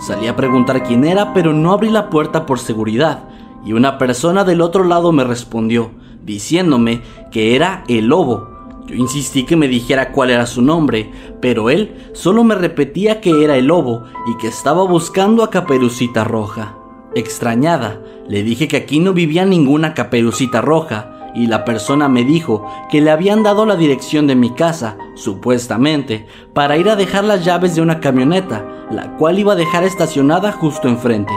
Salí 0.00 0.26
a 0.26 0.36
preguntar 0.36 0.84
quién 0.84 1.04
era, 1.04 1.34
pero 1.34 1.52
no 1.52 1.72
abrí 1.72 1.90
la 1.90 2.08
puerta 2.08 2.46
por 2.46 2.58
seguridad 2.58 3.24
y 3.62 3.74
una 3.74 3.98
persona 3.98 4.42
del 4.42 4.62
otro 4.62 4.84
lado 4.84 5.12
me 5.12 5.24
respondió, 5.24 5.90
diciéndome 6.24 7.02
que 7.30 7.54
era 7.54 7.84
el 7.88 8.06
lobo. 8.06 8.48
Yo 8.86 8.94
insistí 8.94 9.44
que 9.44 9.54
me 9.54 9.68
dijera 9.68 10.12
cuál 10.12 10.30
era 10.30 10.46
su 10.46 10.62
nombre, 10.62 11.10
pero 11.42 11.68
él 11.68 11.94
solo 12.14 12.42
me 12.42 12.54
repetía 12.54 13.20
que 13.20 13.44
era 13.44 13.58
el 13.58 13.66
lobo 13.66 14.04
y 14.26 14.38
que 14.38 14.48
estaba 14.48 14.82
buscando 14.84 15.44
a 15.44 15.50
Caperucita 15.50 16.24
Roja. 16.24 16.78
Extrañada, 17.14 18.00
le 18.30 18.42
dije 18.42 18.66
que 18.66 18.78
aquí 18.78 18.98
no 18.98 19.12
vivía 19.12 19.44
ninguna 19.44 19.92
Caperucita 19.92 20.62
Roja, 20.62 21.21
y 21.34 21.46
la 21.46 21.64
persona 21.64 22.08
me 22.08 22.24
dijo 22.24 22.66
que 22.90 23.00
le 23.00 23.10
habían 23.10 23.42
dado 23.42 23.66
la 23.66 23.76
dirección 23.76 24.26
de 24.26 24.34
mi 24.34 24.54
casa, 24.54 24.96
supuestamente, 25.14 26.26
para 26.54 26.76
ir 26.76 26.88
a 26.88 26.96
dejar 26.96 27.24
las 27.24 27.44
llaves 27.44 27.74
de 27.74 27.82
una 27.82 28.00
camioneta, 28.00 28.66
la 28.90 29.16
cual 29.16 29.38
iba 29.38 29.52
a 29.52 29.56
dejar 29.56 29.84
estacionada 29.84 30.52
justo 30.52 30.88
enfrente. 30.88 31.32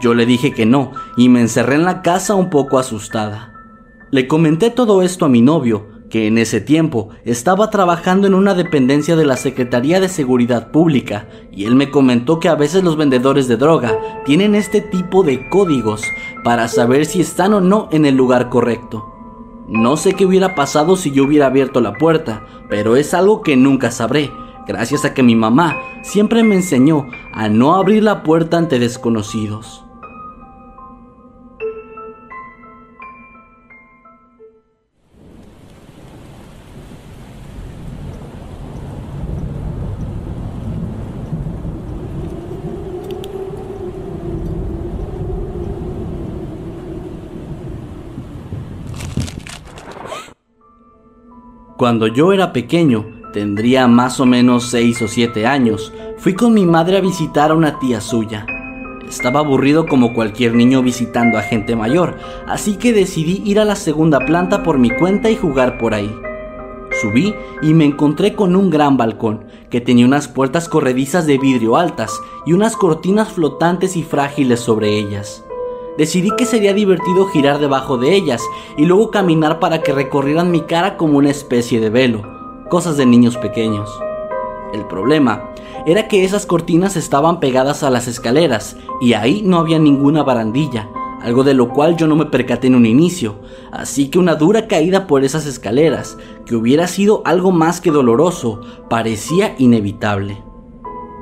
Yo 0.00 0.14
le 0.14 0.26
dije 0.26 0.52
que 0.52 0.66
no 0.66 0.92
y 1.16 1.28
me 1.28 1.40
encerré 1.40 1.76
en 1.76 1.84
la 1.84 2.02
casa 2.02 2.34
un 2.34 2.50
poco 2.50 2.78
asustada. 2.78 3.52
Le 4.10 4.28
comenté 4.28 4.70
todo 4.70 5.02
esto 5.02 5.24
a 5.24 5.28
mi 5.28 5.42
novio, 5.42 5.86
que 6.10 6.28
en 6.28 6.38
ese 6.38 6.60
tiempo 6.60 7.08
estaba 7.24 7.70
trabajando 7.70 8.26
en 8.26 8.34
una 8.34 8.54
dependencia 8.54 9.16
de 9.16 9.24
la 9.24 9.36
Secretaría 9.36 9.98
de 9.98 10.08
Seguridad 10.08 10.70
Pública, 10.70 11.26
y 11.50 11.64
él 11.64 11.74
me 11.74 11.90
comentó 11.90 12.38
que 12.38 12.48
a 12.48 12.54
veces 12.54 12.84
los 12.84 12.96
vendedores 12.96 13.48
de 13.48 13.56
droga 13.56 13.98
tienen 14.24 14.54
este 14.54 14.80
tipo 14.80 15.24
de 15.24 15.48
códigos 15.48 16.02
para 16.44 16.68
saber 16.68 17.06
si 17.06 17.20
están 17.20 17.54
o 17.54 17.60
no 17.60 17.88
en 17.90 18.06
el 18.06 18.14
lugar 18.14 18.48
correcto. 18.48 19.13
No 19.66 19.96
sé 19.96 20.12
qué 20.12 20.26
hubiera 20.26 20.54
pasado 20.54 20.96
si 20.96 21.10
yo 21.10 21.24
hubiera 21.24 21.46
abierto 21.46 21.80
la 21.80 21.94
puerta, 21.94 22.44
pero 22.68 22.96
es 22.96 23.14
algo 23.14 23.40
que 23.40 23.56
nunca 23.56 23.90
sabré, 23.90 24.30
gracias 24.66 25.04
a 25.04 25.14
que 25.14 25.22
mi 25.22 25.36
mamá 25.36 25.78
siempre 26.02 26.42
me 26.42 26.54
enseñó 26.54 27.06
a 27.32 27.48
no 27.48 27.74
abrir 27.74 28.02
la 28.02 28.22
puerta 28.22 28.58
ante 28.58 28.78
desconocidos. 28.78 29.83
Cuando 51.84 52.06
yo 52.06 52.32
era 52.32 52.54
pequeño, 52.54 53.04
tendría 53.34 53.86
más 53.88 54.18
o 54.18 54.24
menos 54.24 54.70
6 54.70 55.02
o 55.02 55.06
7 55.06 55.46
años, 55.46 55.92
fui 56.16 56.32
con 56.32 56.54
mi 56.54 56.64
madre 56.64 56.96
a 56.96 57.02
visitar 57.02 57.50
a 57.50 57.54
una 57.54 57.78
tía 57.78 58.00
suya. 58.00 58.46
Estaba 59.06 59.40
aburrido 59.40 59.84
como 59.84 60.14
cualquier 60.14 60.54
niño 60.54 60.82
visitando 60.82 61.36
a 61.36 61.42
gente 61.42 61.76
mayor, 61.76 62.16
así 62.48 62.76
que 62.76 62.94
decidí 62.94 63.42
ir 63.44 63.60
a 63.60 63.66
la 63.66 63.76
segunda 63.76 64.20
planta 64.20 64.62
por 64.62 64.78
mi 64.78 64.88
cuenta 64.88 65.30
y 65.30 65.36
jugar 65.36 65.76
por 65.76 65.92
ahí. 65.92 66.10
Subí 67.02 67.34
y 67.60 67.74
me 67.74 67.84
encontré 67.84 68.34
con 68.34 68.56
un 68.56 68.70
gran 68.70 68.96
balcón 68.96 69.44
que 69.68 69.82
tenía 69.82 70.06
unas 70.06 70.26
puertas 70.26 70.70
corredizas 70.70 71.26
de 71.26 71.36
vidrio 71.36 71.76
altas 71.76 72.18
y 72.46 72.54
unas 72.54 72.76
cortinas 72.76 73.30
flotantes 73.30 73.94
y 73.98 74.02
frágiles 74.02 74.60
sobre 74.60 74.96
ellas. 74.96 75.43
Decidí 75.96 76.30
que 76.36 76.44
sería 76.44 76.74
divertido 76.74 77.26
girar 77.26 77.60
debajo 77.60 77.98
de 77.98 78.14
ellas 78.14 78.42
y 78.76 78.84
luego 78.84 79.12
caminar 79.12 79.60
para 79.60 79.80
que 79.82 79.92
recorrieran 79.92 80.50
mi 80.50 80.62
cara 80.62 80.96
como 80.96 81.18
una 81.18 81.30
especie 81.30 81.78
de 81.78 81.88
velo, 81.88 82.22
cosas 82.68 82.96
de 82.96 83.06
niños 83.06 83.36
pequeños. 83.36 83.88
El 84.72 84.86
problema 84.86 85.50
era 85.86 86.08
que 86.08 86.24
esas 86.24 86.46
cortinas 86.46 86.96
estaban 86.96 87.38
pegadas 87.38 87.84
a 87.84 87.90
las 87.90 88.08
escaleras 88.08 88.76
y 89.00 89.12
ahí 89.12 89.42
no 89.44 89.58
había 89.58 89.78
ninguna 89.78 90.24
barandilla, 90.24 90.90
algo 91.22 91.44
de 91.44 91.54
lo 91.54 91.68
cual 91.68 91.96
yo 91.96 92.08
no 92.08 92.16
me 92.16 92.26
percaté 92.26 92.66
en 92.66 92.74
un 92.74 92.86
inicio, 92.86 93.36
así 93.70 94.08
que 94.08 94.18
una 94.18 94.34
dura 94.34 94.66
caída 94.66 95.06
por 95.06 95.22
esas 95.22 95.46
escaleras, 95.46 96.18
que 96.44 96.56
hubiera 96.56 96.88
sido 96.88 97.22
algo 97.24 97.52
más 97.52 97.80
que 97.80 97.92
doloroso, 97.92 98.60
parecía 98.90 99.54
inevitable. 99.58 100.42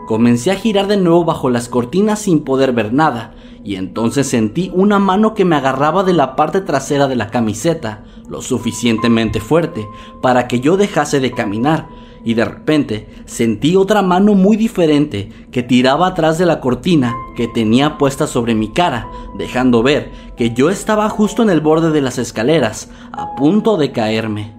Comencé 0.06 0.50
a 0.50 0.56
girar 0.56 0.86
de 0.86 0.96
nuevo 0.96 1.24
bajo 1.24 1.50
las 1.50 1.68
cortinas 1.68 2.20
sin 2.20 2.40
poder 2.40 2.72
ver 2.72 2.92
nada, 2.92 3.34
y 3.64 3.76
entonces 3.76 4.26
sentí 4.26 4.70
una 4.74 4.98
mano 4.98 5.34
que 5.34 5.44
me 5.44 5.56
agarraba 5.56 6.02
de 6.02 6.12
la 6.12 6.36
parte 6.36 6.60
trasera 6.60 7.08
de 7.08 7.16
la 7.16 7.30
camiseta, 7.30 8.04
lo 8.28 8.42
suficientemente 8.42 9.40
fuerte 9.40 9.86
para 10.20 10.48
que 10.48 10.60
yo 10.60 10.76
dejase 10.76 11.20
de 11.20 11.32
caminar, 11.32 11.88
y 12.24 12.34
de 12.34 12.44
repente 12.44 13.08
sentí 13.24 13.76
otra 13.76 14.02
mano 14.02 14.34
muy 14.34 14.56
diferente 14.56 15.30
que 15.50 15.62
tiraba 15.62 16.06
atrás 16.08 16.38
de 16.38 16.46
la 16.46 16.60
cortina 16.60 17.14
que 17.36 17.48
tenía 17.48 17.98
puesta 17.98 18.26
sobre 18.26 18.54
mi 18.54 18.68
cara, 18.68 19.08
dejando 19.36 19.82
ver 19.82 20.10
que 20.36 20.52
yo 20.52 20.70
estaba 20.70 21.08
justo 21.08 21.42
en 21.42 21.50
el 21.50 21.60
borde 21.60 21.90
de 21.90 22.00
las 22.00 22.18
escaleras, 22.18 22.90
a 23.12 23.34
punto 23.34 23.76
de 23.76 23.92
caerme. 23.92 24.56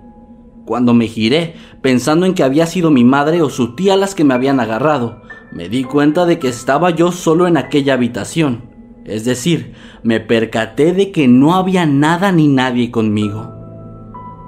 Cuando 0.65 0.93
me 0.93 1.07
giré, 1.07 1.55
pensando 1.81 2.25
en 2.25 2.33
que 2.33 2.43
había 2.43 2.65
sido 2.65 2.89
mi 2.89 3.03
madre 3.03 3.41
o 3.41 3.49
su 3.49 3.75
tía 3.75 3.97
las 3.97 4.15
que 4.15 4.23
me 4.23 4.33
habían 4.33 4.59
agarrado, 4.59 5.21
me 5.51 5.69
di 5.69 5.83
cuenta 5.83 6.25
de 6.25 6.39
que 6.39 6.47
estaba 6.47 6.89
yo 6.89 7.11
solo 7.11 7.47
en 7.47 7.57
aquella 7.57 7.93
habitación. 7.93 8.72
Es 9.05 9.25
decir, 9.25 9.73
me 10.01 10.19
percaté 10.19 10.93
de 10.93 11.11
que 11.11 11.27
no 11.27 11.55
había 11.55 11.85
nada 11.85 12.31
ni 12.31 12.47
nadie 12.47 12.89
conmigo. 12.89 13.51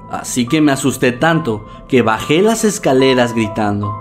Así 0.10 0.48
que 0.48 0.62
me 0.62 0.72
asusté 0.72 1.12
tanto 1.12 1.66
que 1.88 2.02
bajé 2.02 2.42
las 2.42 2.64
escaleras 2.64 3.34
gritando. 3.34 3.94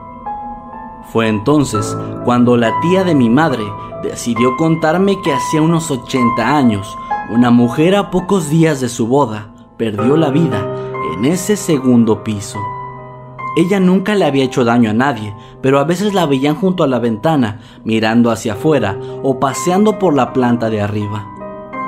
Fue 1.13 1.29
entonces 1.29 1.97
cuando 2.25 2.57
la 2.57 2.73
tía 2.81 3.05
de 3.05 3.15
mi 3.15 3.31
madre 3.31 3.65
decidió 4.03 4.57
contarme 4.57 5.21
que 5.23 5.33
hacía 5.33 5.63
unos 5.63 5.91
80 5.91 6.57
años, 6.57 6.97
una 7.31 7.51
mujer 7.51 7.97
a 7.97 8.11
pocos 8.11 8.51
días 8.51 8.81
de 8.81 8.89
su 8.89 9.07
boda 9.07 9.55
perdió 9.77 10.17
la 10.17 10.31
vida 10.31 10.65
en 11.15 11.25
ese 11.25 11.57
segundo 11.57 12.23
piso. 12.23 12.59
Ella 13.57 13.79
nunca 13.79 14.15
le 14.15 14.25
había 14.25 14.45
hecho 14.45 14.65
daño 14.65 14.91
a 14.91 14.95
nadie, 14.95 15.35
pero 15.63 15.79
a 15.79 15.85
veces 15.85 16.13
la 16.13 16.27
veían 16.27 16.57
junto 16.57 16.83
a 16.83 16.89
la 16.89 16.99
ventana, 16.99 17.61
mirando 17.85 18.31
hacia 18.31 18.55
afuera 18.55 18.99
o 19.23 19.39
paseando 19.39 19.99
por 19.99 20.15
la 20.15 20.33
planta 20.33 20.71
de 20.71 20.81
arriba. 20.81 21.31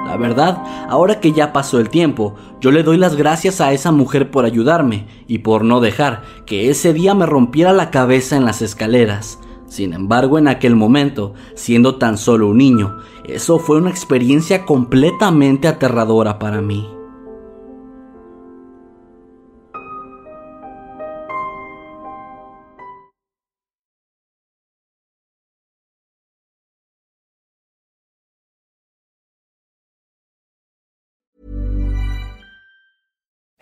La 0.06 0.16
verdad, 0.16 0.62
ahora 0.88 1.18
que 1.18 1.32
ya 1.32 1.52
pasó 1.52 1.80
el 1.80 1.90
tiempo, 1.90 2.36
yo 2.60 2.70
le 2.70 2.84
doy 2.84 2.96
las 2.96 3.16
gracias 3.16 3.60
a 3.60 3.72
esa 3.72 3.90
mujer 3.90 4.30
por 4.30 4.44
ayudarme 4.44 5.08
y 5.26 5.38
por 5.38 5.64
no 5.64 5.80
dejar 5.80 6.22
que 6.46 6.70
ese 6.70 6.92
día 6.92 7.14
me 7.14 7.26
rompiera 7.26 7.72
la 7.72 7.90
cabeza 7.90 8.36
en 8.36 8.44
las 8.44 8.62
escaleras. 8.62 9.40
Sin 9.66 9.92
embargo, 9.92 10.38
en 10.38 10.46
aquel 10.46 10.76
momento, 10.76 11.34
siendo 11.56 11.96
tan 11.96 12.18
solo 12.18 12.48
un 12.48 12.58
niño, 12.58 12.98
eso 13.24 13.58
fue 13.58 13.78
una 13.78 13.90
experiencia 13.90 14.64
completamente 14.64 15.66
aterradora 15.66 16.38
para 16.38 16.60
mí. 16.60 16.95